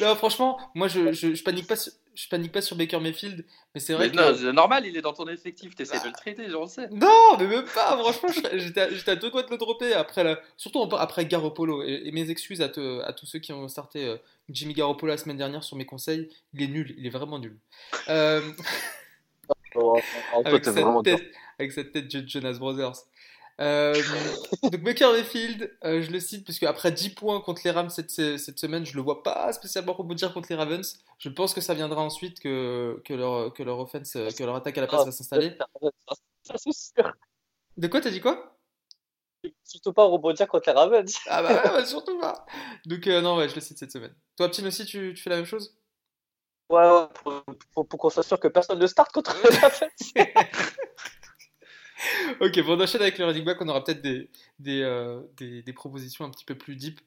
[0.00, 3.44] Non, franchement, moi je, je, je panique pas sur, je panique pas sur Baker Mayfield,
[3.74, 4.20] mais c'est vrai Mais que.
[4.30, 6.88] non, c'est normal, il est dans ton effectif, t'essaies de le traiter, je le sais.
[6.90, 10.24] Non, mais même pas, franchement, j'étais à- j'étais à deux doigts de le dropper après
[10.24, 10.40] la...
[10.56, 11.82] surtout après Garoppolo.
[11.82, 14.16] Et, et mes excuses à, te- à tous ceux qui ont starté euh,
[14.48, 17.58] Jimmy Garoppolo la semaine dernière sur mes conseils, il est nul, il est vraiment nul.
[18.08, 18.40] Euh,
[19.74, 21.22] Oh, oh, toi, avec, cette vraiment tête,
[21.58, 23.04] avec cette tête de Jonas Brothers.
[23.60, 23.94] Euh,
[24.62, 28.10] donc Baker Mayfield, euh, je le cite parce qu'après 10 points contre les Rams cette,
[28.10, 30.98] cette semaine, je le vois pas spécialement rebondir contre les Ravens.
[31.18, 34.56] Je pense que ça viendra ensuite que, que, leur, que leur offense, euh, que leur
[34.56, 35.56] attaque à la passe va s'installer.
[36.42, 37.12] Ça, c'est sûr.
[37.76, 38.58] De quoi t'as dit quoi?
[39.64, 41.18] Surtout pas rebondir contre les Ravens.
[41.26, 42.46] Ah bah, ouais, bah, surtout pas.
[42.86, 44.14] Donc euh, non ouais, je le cite cette semaine.
[44.36, 45.76] Toi Petit aussi, tu, tu fais la même chose?
[46.72, 47.44] Ouais, pour,
[47.74, 49.90] pour- pour qu'on soit sûr que personne ne start contre les Ravens.
[52.40, 53.58] Ok, bon, on enchaîne avec le running back.
[53.60, 57.00] On aura peut-être des, des, euh, des, des propositions un petit peu plus deep.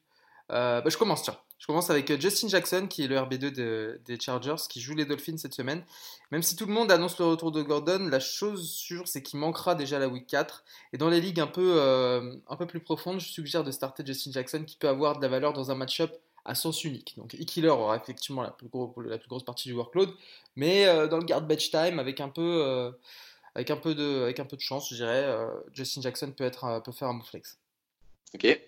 [0.52, 1.36] Euh, bah, je commence, tiens.
[1.58, 4.94] Je commence avec euh, Justin Jackson, qui est le RB2 de- des Chargers, qui joue
[4.94, 5.84] les Dolphins cette semaine.
[6.30, 9.38] Même si tout le monde annonce le retour de Gordon, la chose sûre, c'est qu'il
[9.38, 10.64] manquera déjà la week 4.
[10.94, 14.02] Et dans les ligues un peu, euh, un peu plus profondes, je suggère de starter
[14.06, 16.12] Justin Jackson, qui peut avoir de la valeur dans un match-up
[16.46, 17.14] à sens unique.
[17.16, 20.10] Donc, E-Killer aura effectivement la plus, grosse partie du workload,
[20.54, 22.62] mais euh, dans le garbage time, avec un peu.
[22.64, 22.90] euh,
[23.54, 27.24] avec un peu de, chance, je dirais, euh, Justin Jackson peut, être, faire un bon
[27.24, 27.58] flex.
[28.34, 28.60] Ok.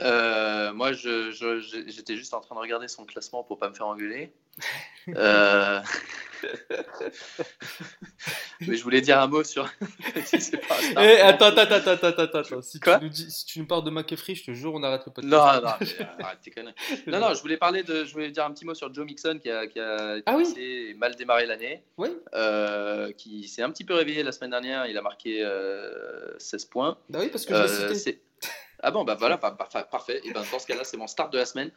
[0.00, 3.68] Euh, moi, je- je- je- j'étais juste en train de regarder son classement pour pas
[3.68, 4.32] me faire engueuler.
[5.08, 5.80] Euh,
[8.60, 9.68] Mais je voulais dire un mot sur.
[10.26, 12.62] Si pas Eh, attends, attends, attends, attends, attends.
[12.62, 14.82] Si, Quoi tu nous dis, si tu nous parles de McAfee, je te jure, on
[14.82, 15.32] arrête le podcast.
[15.32, 16.74] Non, non, mais, euh, arrête tes conneries.
[17.06, 19.38] Non, non, je voulais parler de, je voulais dire un petit mot sur Joe Mixon
[19.40, 20.44] qui a, qui a été Ah oui.
[20.44, 24.50] blessé et mal démarré l'année, Oui, euh, qui s'est un petit peu réveillé la semaine
[24.50, 24.86] dernière.
[24.86, 26.96] Il a marqué euh, 16 points.
[27.08, 28.20] bah oui, parce que je l'ai cité.
[28.84, 30.20] Ah bon, bah voilà, par- par- parfait.
[30.24, 31.70] Et ben dans ce cas-là, c'est mon start de la semaine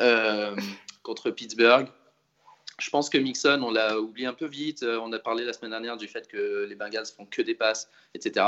[0.00, 0.54] euh,
[1.02, 1.88] contre Pittsburgh.
[2.78, 4.82] Je pense que Mixon, on l'a oublié un peu vite.
[4.84, 7.54] Euh, On a parlé la semaine dernière du fait que les Bengals font que des
[7.56, 8.46] passes, etc.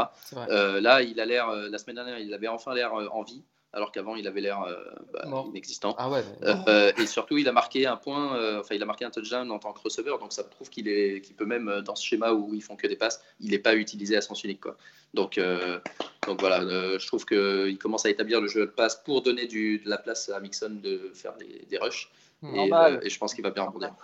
[0.50, 3.42] Euh, là, il a l'air, la semaine dernière, il avait enfin l'air en vie,
[3.72, 4.74] alors qu'avant, il avait l'air euh,
[5.12, 5.94] bah, inexistant.
[5.98, 8.86] Ah ouais, mais- Euh, et surtout, il a marqué un point, euh, enfin, il a
[8.86, 11.80] marqué un touchdown en tant que receveur, donc ça prouve qu'il est, qu'il peut même
[11.84, 14.42] dans ce schéma où ils font que des passes, il n'est pas utilisé à sens
[14.44, 14.76] unique, quoi.
[15.14, 15.78] Donc, euh,
[16.26, 19.46] donc voilà, euh, je trouve qu'il commence à établir le jeu de passe pour donner
[19.46, 22.10] du, de la place à Mixon de faire des, des rushs.
[22.42, 23.94] et, euh, et, je pense qu'il va bien rebondir.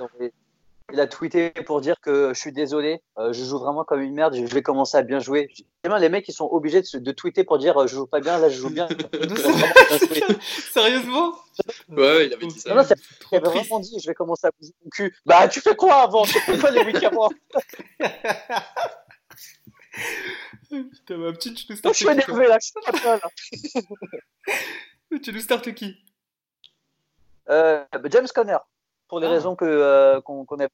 [0.93, 4.15] Il a tweeté pour dire que je suis désolé, euh, je joue vraiment comme une
[4.15, 5.53] merde, je vais commencer à bien jouer.
[5.83, 8.39] Les mecs, ils sont obligés de, de tweeter pour dire euh, je joue pas bien,
[8.39, 8.87] là je joue bien.
[10.73, 11.35] Sérieusement?
[11.89, 12.73] Ouais, il avait dit ça.
[12.73, 12.83] Non,
[13.33, 15.17] il avait vraiment dit je vais commencer à bouger mon cul.
[15.27, 16.25] Bah, tu fais quoi avant?
[16.25, 17.31] Tu fais pas les week avant?
[20.71, 21.97] Putain, ma petite, tu nous startes.
[21.97, 23.29] Je suis énervé là, je suis pas là.
[25.21, 25.97] tu nous startes qui?
[27.49, 28.59] Euh, James Conner
[29.09, 29.31] pour les ah.
[29.31, 30.69] raisons que euh, qu'on connaît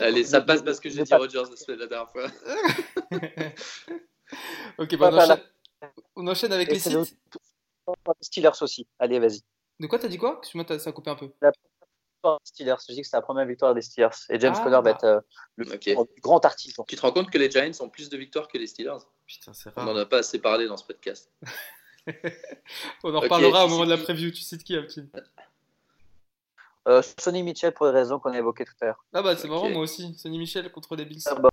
[0.00, 2.28] Allez, ça passe parce que j'ai dit Rogers la dernière fois.
[4.78, 5.42] ok, bon, on, enchaîne...
[6.14, 6.52] on, enchaîne...
[6.52, 7.18] avec les sites.
[8.20, 8.86] Steelers aussi.
[8.98, 9.40] Allez, vas-y.
[9.80, 10.36] De quoi t'as dit quoi?
[10.38, 11.32] Excuse-moi, ça a coupé un peu.
[11.40, 11.50] La
[12.44, 12.76] Steelers.
[12.88, 14.10] Je dis que c'est la première victoire des Steelers.
[14.30, 15.20] Et James ah, Conner va être euh,
[15.56, 16.84] le grand artisan.
[16.86, 18.98] Tu te rends compte que les Giants ont plus de victoires que les Steelers?
[19.26, 19.84] Putain, c'est rare.
[19.84, 21.32] On n'en a pas assez parlé dans ce podcast.
[23.02, 24.30] on en reparlera au moment de la preview.
[24.30, 25.06] Tu cites qui, Aptin
[26.88, 29.04] euh, Sonny Mitchell pour les raisons qu'on a évoquées tout à l'heure.
[29.12, 31.22] Ah bah c'est marrant moi aussi, Sonny Mitchell contre les Bills.
[31.26, 31.48] Ah bah.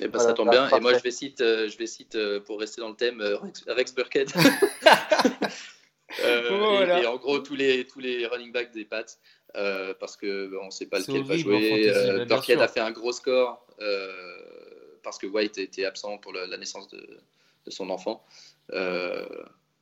[0.00, 0.68] Et eh bah, ça tombe bien.
[0.68, 3.22] Et moi je vais citer, euh, je vais citer euh, pour rester dans le thème
[3.66, 4.30] Rex Burkhead.
[6.24, 9.04] et, en gros tous les tous les running backs des Pats
[9.52, 12.24] parce que bah, on ne sait pas lequel va jouer.
[12.26, 13.66] Burkhead a fait un gros score
[15.02, 17.20] parce que White était absent pour la, naissance de,
[17.66, 18.24] de, son enfant.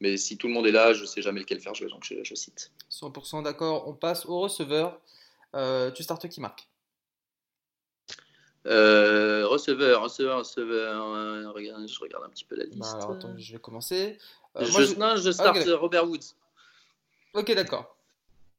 [0.00, 2.04] Mais si tout le monde est là, je ne sais jamais lequel faire jouer, donc
[2.04, 2.70] je, cite.
[2.90, 3.88] 100% d'accord.
[3.88, 5.00] On passe au receveur.
[5.54, 6.68] Euh, tu startes qui marque
[8.66, 11.14] euh, receveur, receveur, receveur.
[11.14, 12.80] Euh, regarde, je regarde un petit peu la liste.
[12.80, 14.18] Bah, alors, attends, je vais commencer.
[14.58, 14.94] je, moi, je...
[14.96, 16.34] Non, je starte Robert Woods.
[17.32, 17.96] Ok, d'accord.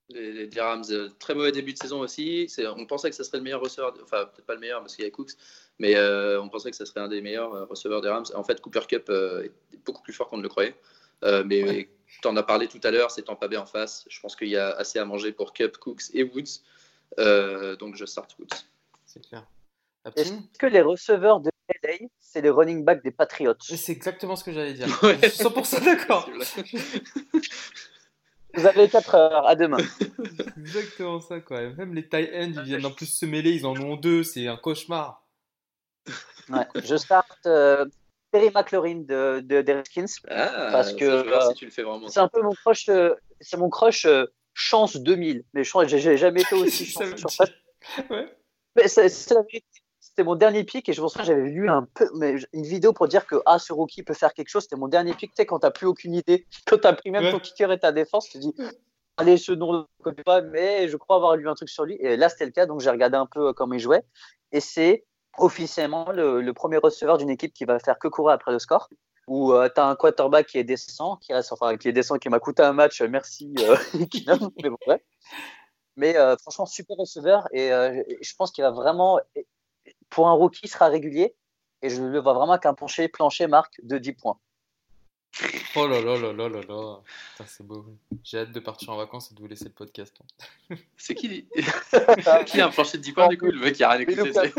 [0.10, 0.86] Les, les, Rams,
[1.20, 2.48] très mauvais début de saison aussi.
[2.78, 5.04] On pensait que ce serait le meilleur receveur, enfin peut-être pas le meilleur parce qu'il
[5.04, 5.34] y a Cooks,
[5.78, 6.00] mais
[6.38, 8.26] on pensait que ce serait un des meilleurs receveurs des Rams.
[8.34, 9.52] En fait, Cooper Cup est
[9.86, 10.78] beaucoup plus fort qu'on ne le croyait.
[11.24, 11.90] Euh, mais
[12.22, 14.06] tu en as parlé tout à l'heure, c'est Tampa Bay en face.
[14.10, 16.62] Je pense qu'il y a assez à manger pour Cup, Cooks et Woods.
[17.20, 18.48] Euh, donc je start Woods.
[19.06, 19.46] C'est clair.
[20.16, 21.52] Est-ce que les receveurs de
[21.84, 23.56] LA, c'est les running backs des Patriots?
[23.60, 24.88] C'est exactement ce que j'allais dire.
[25.22, 26.30] Je suis 100% d'accord.
[28.54, 29.78] Vous avez 4 heures, à demain.
[30.58, 31.62] exactement ça, quoi.
[31.72, 34.48] Même les tight ends, ils viennent en plus se mêler, ils en ont deux, c'est
[34.48, 35.28] un cauchemar.
[36.50, 37.86] Ouais, je starte euh,
[38.32, 39.84] Terry McLaurin de, de,
[40.30, 44.98] ah, parce que euh, c'est un peu mon crush, euh, c'est mon crush euh, chance
[44.98, 45.44] 2000.
[45.54, 47.46] Mais je j'ai jamais été aussi chanceux sur ça.
[48.76, 49.66] Mais c'est la vérité.
[50.00, 52.92] C'était mon dernier pic et je pense que j'avais lu un peu, mais une vidéo
[52.92, 54.64] pour dire que ah, ce rookie peut faire quelque chose.
[54.64, 55.32] C'était mon dernier pic.
[55.32, 57.92] Tu sais, quand t'as plus aucune idée, quand t'as pris même ton kicker et ta
[57.92, 58.54] défense, tu te dis
[59.18, 61.98] allez, ce nom, je connais pas, mais je crois avoir lu un truc sur lui.
[62.00, 64.04] Et là, c'était le cas, donc j'ai regardé un peu comment il jouait.
[64.52, 65.06] Et c'est
[65.38, 68.90] officiellement le, premier receveur d'une équipe qui va faire que courir après le score.
[69.28, 72.18] Où euh, tu as un quarterback qui est décent, qui reste, enfin, qui est décent,
[72.18, 73.76] qui m'a coûté un match, euh, merci, euh,
[74.88, 75.02] mais
[75.98, 79.20] Mais franchement, super receveur et je pense qu'il va vraiment,
[80.10, 81.36] pour un rookie, sera régulier.
[81.82, 84.40] Et je le vois vraiment qu'un plancher, plancher marque de 10 points.
[85.76, 87.00] Oh là là là là là là.
[87.46, 87.86] C'est beau.
[88.24, 90.16] J'ai hâte de partir en vacances et de vous laisser le podcast.
[90.72, 90.76] Hein.
[90.98, 91.48] C'est qui
[92.48, 94.22] Qui a un plancher de 10 points du coup Le mec qui a rien écouté.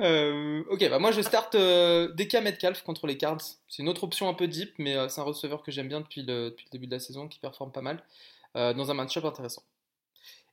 [0.00, 3.42] euh, ok, bah moi je starte euh, DK Metcalf contre les Cards.
[3.68, 6.00] C'est une autre option un peu deep, mais euh, c'est un receveur que j'aime bien
[6.00, 8.02] depuis le, depuis le, début de la saison qui performe pas mal
[8.56, 9.62] euh, dans un match-up intéressant.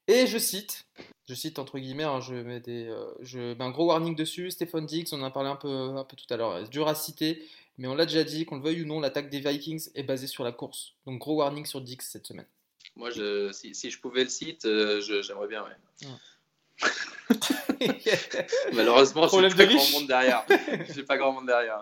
[0.08, 0.86] Et je cite,
[1.30, 4.52] je cite entre guillemets, hein, je mets des, euh, je mets un gros warning dessus.
[4.52, 6.60] Stéphane Dix, on en a parlé un peu, un peu tout à l'heure.
[6.62, 7.42] C'est dur à citer,
[7.78, 10.28] mais on l'a déjà dit, qu'on le veuille ou non, l'attaque des Vikings est basée
[10.28, 10.94] sur la course.
[11.06, 12.48] Donc gros warning sur Dix cette semaine.
[12.98, 15.64] Moi, je, si, si, je pouvais le cite, euh, j'aimerais bien.
[15.64, 16.10] Ouais.
[18.74, 20.46] Malheureusement, j'ai pas grand monde derrière.
[20.94, 21.82] j'ai pas grand monde derrière.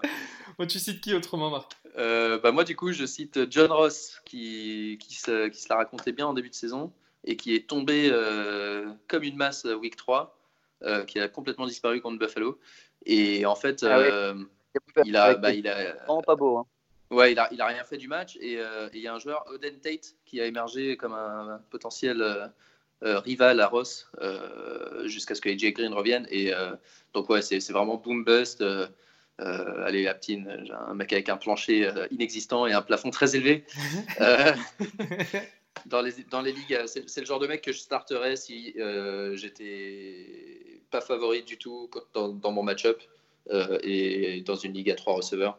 [0.59, 1.71] Moi, tu cites qui autrement, Marc?
[1.97, 5.77] Euh, bah Moi, du coup, je cite John Ross, qui, qui, se, qui se la
[5.77, 6.93] racontait bien en début de saison
[7.23, 10.37] et qui est tombé euh, comme une masse euh, week 3,
[10.83, 12.59] euh, qui a complètement disparu contre Buffalo.
[13.05, 14.33] Et en fait, ah
[15.05, 16.57] il a, bah, il a vraiment pas beau.
[16.57, 16.65] Hein.
[17.09, 18.59] Ouais, il a, il a rien fait du match et
[18.93, 22.51] il y a un joueur, Oden Tate, qui a émergé comme un, potentiel
[23.01, 24.09] rival à Ross
[25.03, 26.25] jusqu'à ce que AJ Green revienne.
[26.29, 26.53] Et
[27.13, 28.63] donc ouais, c'est vraiment boom bust.
[29.39, 33.65] allez, Aptine, un mec avec un plancher inexistant et un plafond très élevé.
[35.85, 39.35] dans les, dans les ligues, c'est le genre de mec que je starterais si euh,
[39.35, 43.01] j'étais pas favori du tout dans, dans mon match-up
[43.49, 45.57] euh, et dans une ligue à trois receveurs.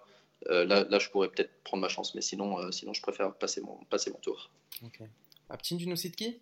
[0.49, 3.33] Euh, là, là, je pourrais peut-être prendre ma chance, mais sinon, euh, sinon je préfère
[3.35, 4.51] passer mon, passer mon tour.
[4.85, 5.01] Ok.
[5.49, 6.41] Aptine, tu nous cites qui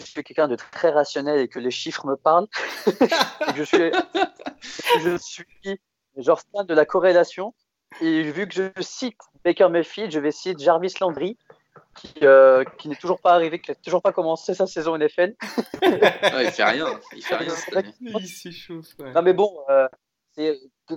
[0.00, 2.48] Je suis quelqu'un de très rationnel et que les chiffres me parlent.
[3.56, 3.90] je suis,
[5.00, 5.80] je suis
[6.16, 7.54] genre fan de la corrélation.
[8.00, 11.38] Et vu que je cite Baker Mayfield, je vais citer Jarvis Landry,
[12.00, 15.34] qui, euh, qui n'est toujours pas arrivé, qui n'a toujours pas commencé sa saison NFL.
[15.82, 17.94] ouais, il fait rien, il fait rien cette année.
[18.00, 18.86] Il s'échauffe.
[18.98, 19.12] Ouais.
[19.12, 19.88] Non mais bon, euh,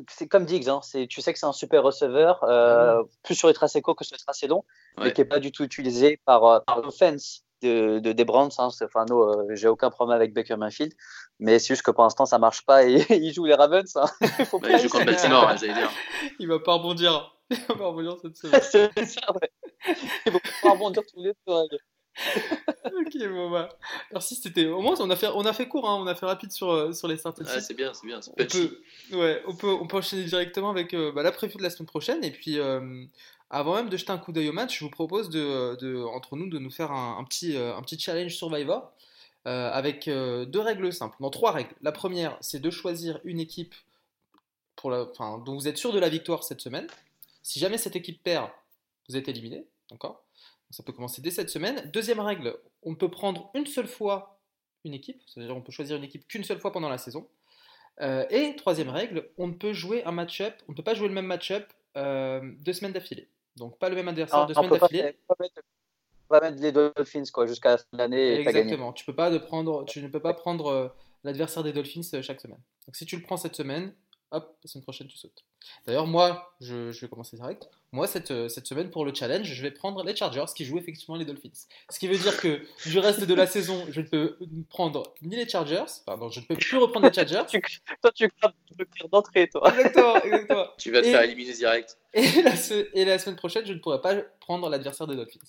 [0.10, 3.54] c'est comme Diggs, hein, tu sais que c'est un super receveur, euh, plus sur les
[3.54, 4.64] tracés courts que sur les tracés longs,
[5.00, 8.52] mais qui n'est pas du tout utilisé par, par l'offense de, de, des Browns.
[8.58, 8.70] Hein.
[8.84, 10.94] Enfin, nous, euh, j'ai aucun problème avec Baker Mayfield,
[11.40, 13.96] mais c'est juste que pour l'instant, ça marche pas et il joue les Ravens.
[13.96, 14.06] Hein.
[14.40, 15.90] Il faut Bah, pas il joue contre Baltimore, hein, j'allais dire.
[16.40, 17.36] Il va pas rebondir.
[17.50, 18.62] Il va pas rebondir cette semaine.
[18.64, 19.52] c'est ça, ouais.
[20.26, 21.78] Il faut pas rebondir tous les deux.
[22.86, 23.70] ok, bon bah.
[24.12, 24.66] Merci, c'était.
[24.68, 26.70] Au moins, on a fait, on a fait court, hein, on a fait rapide sur,
[26.72, 27.62] euh, sur les Ouais, six.
[27.62, 28.22] c'est bien, c'est bien.
[28.22, 28.82] c'est On peut,
[29.18, 31.88] ouais, on peut, on peut enchaîner directement avec euh, bah, la prévue de la semaine
[31.88, 32.24] prochaine.
[32.24, 33.06] Et puis, euh,
[33.50, 36.36] avant même de jeter un coup d'œil au match, je vous propose de, de- entre
[36.36, 38.92] nous de nous faire un, un petit, euh, un petit challenge Survivor
[39.48, 41.16] euh, avec euh, deux règles simples.
[41.22, 41.74] Non, trois règles.
[41.82, 43.74] La première, c'est de choisir une équipe
[44.76, 46.88] pour la, enfin, dont vous êtes sûr de la victoire cette semaine.
[47.44, 48.50] Si jamais cette équipe perd,
[49.12, 49.68] vous êtes éliminé.
[49.90, 50.26] D'accord?
[50.72, 51.90] Ça peut commencer dès cette semaine.
[51.92, 54.40] Deuxième règle, on peut prendre une seule fois
[54.86, 55.22] une équipe.
[55.28, 57.28] C'est-à-dire, on peut choisir une équipe qu'une seule fois pendant la saison.
[58.00, 61.08] Euh, et troisième règle, on ne peut jouer un match-up, on ne peut pas jouer
[61.08, 63.30] le même match-up euh, deux semaines d'affilée.
[63.58, 65.04] Donc pas le même adversaire Non, deux semaines pas, d'affilée.
[65.04, 65.62] on peut pas mettre,
[66.30, 68.40] on va mettre les Dolphins quoi, jusqu'à la fin de l'année.
[68.40, 68.94] Exactement.
[68.94, 70.88] Tu peux pas de prendre, tu ne peux pas prendre euh,
[71.26, 72.62] l'adversaire des Dolphins chaque semaine.
[72.88, 73.94] Donc si tu le prends cette semaine,
[74.32, 75.44] hop, la semaine prochaine tu sautes.
[75.86, 77.70] D'ailleurs moi, je, je vais commencer direct.
[77.92, 80.78] Moi cette, euh, cette semaine pour le challenge, je vais prendre les Chargers qui jouent
[80.78, 81.50] effectivement les Dolphins.
[81.90, 84.38] Ce qui veut dire que du reste de la saison, je ne peux
[84.70, 87.44] prendre ni les Chargers, pardon, je ne peux plus reprendre les Chargers.
[87.50, 87.62] Tu-
[88.02, 89.70] toi, tu crains le tir d'entrée, toi.
[89.70, 90.68] Exactement, exactement.
[90.78, 91.98] Tu vas te Et- faire éliminer direct.
[92.14, 95.40] Et la, se- et la semaine prochaine, je ne pourrai pas prendre l'adversaire des Dolphins.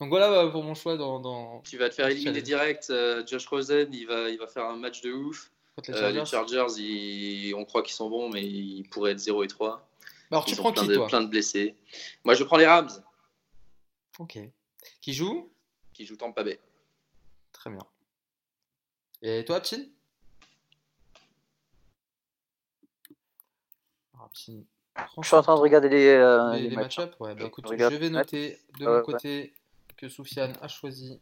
[0.00, 2.88] Donc voilà euh, pour mon choix dans, dans Tu vas te faire éliminer direct.
[2.90, 5.50] euh, Josh Rosen, il va, il va faire un match de ouf.
[5.78, 6.18] Contre les Euh, Chargers.
[6.20, 9.88] les Chargers, ils- on croit qu'ils sont bons, mais ils pourraient être 0 et 3.
[10.30, 11.76] Bah Alors tu prends plein qui de, toi plein de blessés.
[12.24, 12.90] Moi, je prends les Rams,
[14.18, 14.38] Ok.
[15.00, 15.50] Qui joue
[15.94, 16.58] qui jouent Tampa Bay.
[17.52, 17.78] Très bien.
[19.22, 19.60] Et toi,
[24.14, 24.62] Alors, Pchin,
[25.22, 26.98] Je suis en train de regarder les, euh, les, les les matchs.
[26.98, 27.16] match-up.
[27.20, 29.02] Ouais, bah Je écoute, regarde je vais noter de Euh, mon ouais.
[29.04, 29.54] côté
[29.96, 31.18] que Soufiane a choisi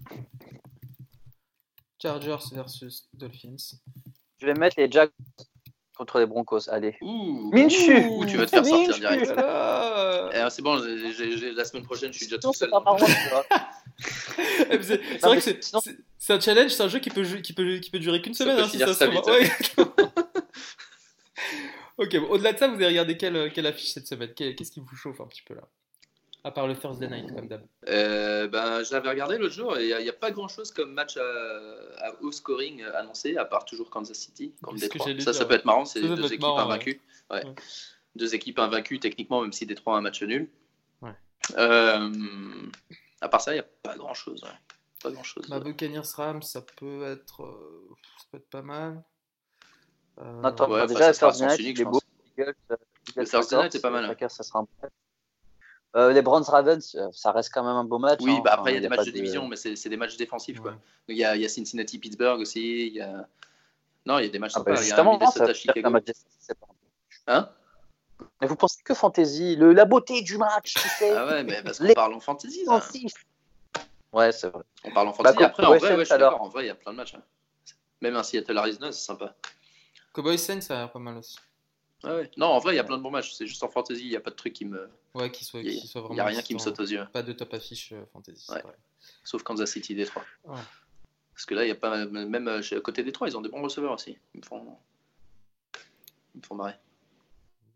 [2.00, 3.56] Chargers versus Dolphins.
[4.38, 5.12] Je vais mettre les Jacks
[5.96, 6.68] contre les Broncos.
[6.68, 6.96] Allez.
[7.00, 8.06] Ouh, Minshew.
[8.10, 9.26] ouh, tu vas te faire sortir direct.
[9.32, 12.70] Voilà Eh, c'est bon, la semaine prochaine, je suis déjà tout c'est seul.
[14.70, 17.54] Eh, C'est Non, vrai que c'est- un challenge, c'est un jeu qui peut, jouer- qui
[17.54, 18.56] peut, qui peut durer qu'une semaine.
[18.56, 19.04] peut hein, si ça se.
[19.04, 19.94] Ouais, exactement.
[21.98, 24.32] ok, bon, au-delà de ça, vous avez regardé quelle, quelle affiche cette semaine?
[24.34, 25.62] Qu'est- Qu'est-ce qui vous chauffe un petit peu là?
[26.46, 27.66] À part le Thursday night, comme d'hab.
[27.88, 30.92] Euh, ben, je l'avais regardé l'autre jour et il n'y a, pas grand chose comme
[30.92, 31.22] match à,
[32.06, 35.64] à haut scoring annoncé, à part toujours Kansas City C'est Ça, dire, ça peut être
[35.64, 37.00] marrant, c'est deux équipes marrant, invaincues.
[37.32, 37.44] Ouais.
[37.44, 37.54] Ouais.
[38.14, 40.48] Deux équipes invaincues techniquement, même si Détroit a un match nul.
[41.02, 41.16] Ouais.
[41.58, 42.12] Euh,
[43.20, 44.44] à part ça, il n'y a pas grand chose.
[45.02, 45.48] Pas grand chose.
[45.48, 49.02] Bah, Buccaneers Rams, ça peut être, euh, ça peut être pas mal.
[50.20, 52.02] Euh, Attends, bah, déjà, ça le sera unique, je pense.
[53.16, 54.28] Le Thursday Night Packers, est pas mal, hein.
[54.28, 54.68] Ça sera un.
[55.96, 58.20] Euh, les Browns Ravens, euh, ça reste quand même un beau match.
[58.22, 58.42] Oui, hein.
[58.44, 60.60] bah après, il y a des matchs de division, mais c'est des matchs défensifs.
[60.60, 60.74] quoi.
[61.08, 62.88] Il y a, il y a Cincinnati-Pittsburgh aussi.
[62.88, 63.26] Il y a...
[64.04, 64.82] Non, il y a des matchs Ah, bah, sympas.
[64.82, 64.92] il y
[65.70, 66.04] a qu'un match
[67.28, 67.48] Hein?
[68.40, 71.12] Mais vous pensez que fantasy, le, la beauté du match, tu sais.
[71.12, 72.64] Ah ouais, mais parce qu'on Les- parle en fantasy.
[72.64, 72.80] là.
[74.12, 74.62] Ouais, c'est vrai.
[74.84, 75.36] On parle en fantasy.
[75.38, 76.30] Bah, Après, en vrai, ouais, je suis Saints, alors.
[76.32, 76.46] d'accord.
[76.46, 77.14] En vrai, il y a plein de matchs.
[77.14, 77.22] hein.
[78.00, 79.34] Même un Seattle Arizona, c'est sympa.
[80.12, 81.36] Cowboys Saints, ça a l'air pas mal aussi.
[82.04, 82.30] Ah ouais.
[82.36, 83.32] Non, en vrai, il y a plein de bons matchs.
[83.32, 84.88] C'est juste en fantasy, il n'y a pas de truc qui me.
[85.14, 86.22] Ouais, qui soit, Il qui soit n'y vraiment.
[86.22, 87.06] a rien qui me saute aux yeux.
[87.12, 88.50] Pas de top affiche euh, fantasy.
[88.50, 88.62] Ouais.
[89.24, 90.24] Sauf Kansas City, Détroit.
[90.44, 90.60] Ouais.
[91.32, 92.06] Parce que là, il y a pas.
[92.06, 94.18] Même euh, côté Détroit, ils ont des bons receveurs aussi.
[94.34, 94.76] Ils me font.
[96.34, 96.74] Ils me font marrer.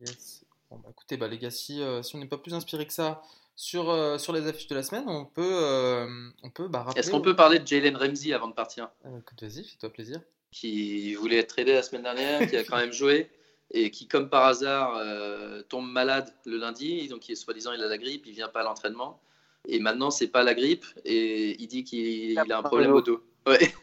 [0.00, 0.44] Yes.
[0.70, 2.92] Bon, bah, écoutez, bah, les gars, si, euh, si on n'est pas plus inspiré que
[2.92, 3.22] ça
[3.56, 7.00] sur, euh, sur les affiches de la semaine, on peut, euh, on peut bah, rappeler.
[7.00, 8.88] Est-ce qu'on peut parler de Jalen Ramsey avant de partir?
[9.04, 10.20] Écoute, vas-y, fais-toi plaisir.
[10.52, 13.30] Qui voulait être tradé la semaine dernière, qui a quand même joué.
[13.72, 17.06] Et qui, comme par hasard, euh, tombe malade le lundi.
[17.08, 19.20] Donc, il est soi-disant, il a la grippe, il vient pas à l'entraînement.
[19.68, 20.84] Et maintenant, c'est pas la grippe.
[21.04, 23.22] Et il dit qu'il il a un problème au dos.
[23.46, 23.72] Ouais.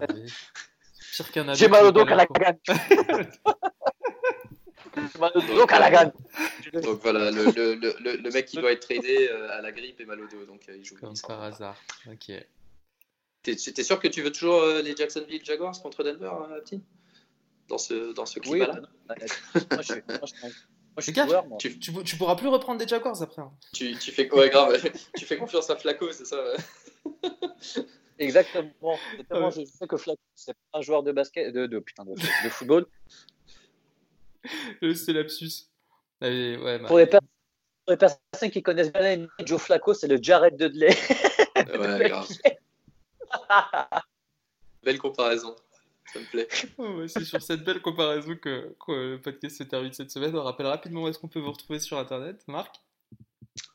[1.54, 2.58] J'ai mal au dos qu'à la gagne.
[4.96, 6.12] J'ai mal au dos qu'à la gagne.
[6.82, 9.72] Donc voilà, le, le, le, le- le mec qui doit être tradé euh, à la
[9.72, 10.44] grippe et mal au dos.
[10.46, 10.96] Donc, euh, il joue.
[10.96, 11.76] Comme par hasard.
[12.06, 12.32] Ok.
[13.42, 16.80] T'es t'es sûr que tu veux toujours euh, les Jacksonville Jaguars contre Denver, euh, petit
[17.68, 20.50] Dans ce, dans ce Oui, climat-là moi, je suis, moi, je, moi,
[20.98, 21.58] je suis Les gars, joueur, moi.
[21.58, 23.42] tu, Tu, tu pourras plus reprendre des Jaguars après.
[23.42, 23.52] hein.
[23.72, 24.80] tu, tu fais ouais, grave,
[25.16, 26.42] tu fais confiance à Flaco, c'est ça.
[28.18, 28.72] Exactement.
[28.80, 29.50] Ouais.
[29.54, 32.48] je sais que Flaco, c'est pas un joueur de basket, de, de, putain, de, de
[32.48, 32.86] football.
[34.82, 35.66] Euh, C'est lapsus.
[36.20, 37.28] Allez, ouais, bah, Pour les personnes
[37.84, 40.88] Pour les personnes qui connaissent bien Joe Flacco, c'est le Jared Dudley.
[41.56, 42.28] ouais, grave.
[44.82, 45.54] Belle comparaison.
[46.12, 46.48] Ça me plaît.
[47.08, 50.36] c'est sur cette belle comparaison que, le podcast se termine cette semaine.
[50.36, 52.76] On rappelle rapidement où est-ce qu'on peut vous retrouver sur Internet, Marc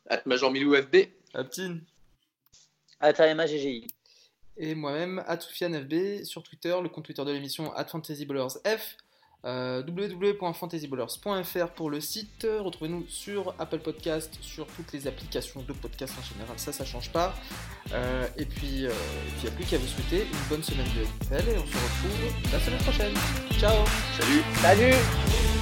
[0.10, 0.96] At Major Milou FB.
[1.34, 1.84] Aptine.
[3.00, 3.88] At GGI.
[4.58, 8.98] Et moi-même, at FB sur Twitter, le compte Twitter de l'émission at FantasyBallersF.
[9.46, 12.48] Euh, www.fantasyballers.fr pour le site.
[12.60, 17.12] Retrouvez-nous sur Apple Podcast, sur toutes les applications de podcast en général, ça, ça change
[17.12, 17.34] pas.
[17.92, 18.92] Euh, et puis, euh,
[19.38, 21.74] il n'y a plus qu'à vous souhaiter une bonne semaine de NFL et on se
[21.74, 23.14] retrouve la semaine prochaine.
[23.60, 23.76] Ciao
[24.18, 25.53] Salut Salut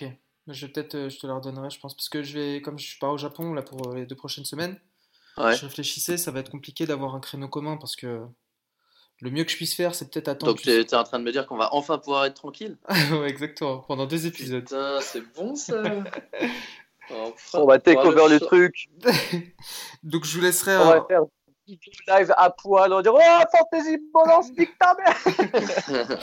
[0.00, 0.10] Ok.
[0.48, 2.86] Je peut-être, euh, je te la redonnerai, je pense, parce que je vais, comme je
[2.86, 4.78] suis pas au Japon là pour euh, les deux prochaines semaines,
[5.36, 8.26] je réfléchissais, ça va être compliqué d'avoir un créneau commun parce que
[9.20, 10.52] le mieux que je puisse faire, c'est peut-être attendre.
[10.52, 12.76] Donc tu es, en train de me dire qu'on va enfin pouvoir être tranquille?
[13.12, 14.64] Ouais, exactement, pendant deux épisodes.
[14.64, 15.82] Putain, c'est bon ça.
[17.54, 18.90] On va take over le, truc.
[20.02, 20.76] Donc je vous laisserai.
[20.76, 21.22] On va faire
[22.06, 26.18] live à poil, on va dire Oh, Fantasy Balance, nique ta mère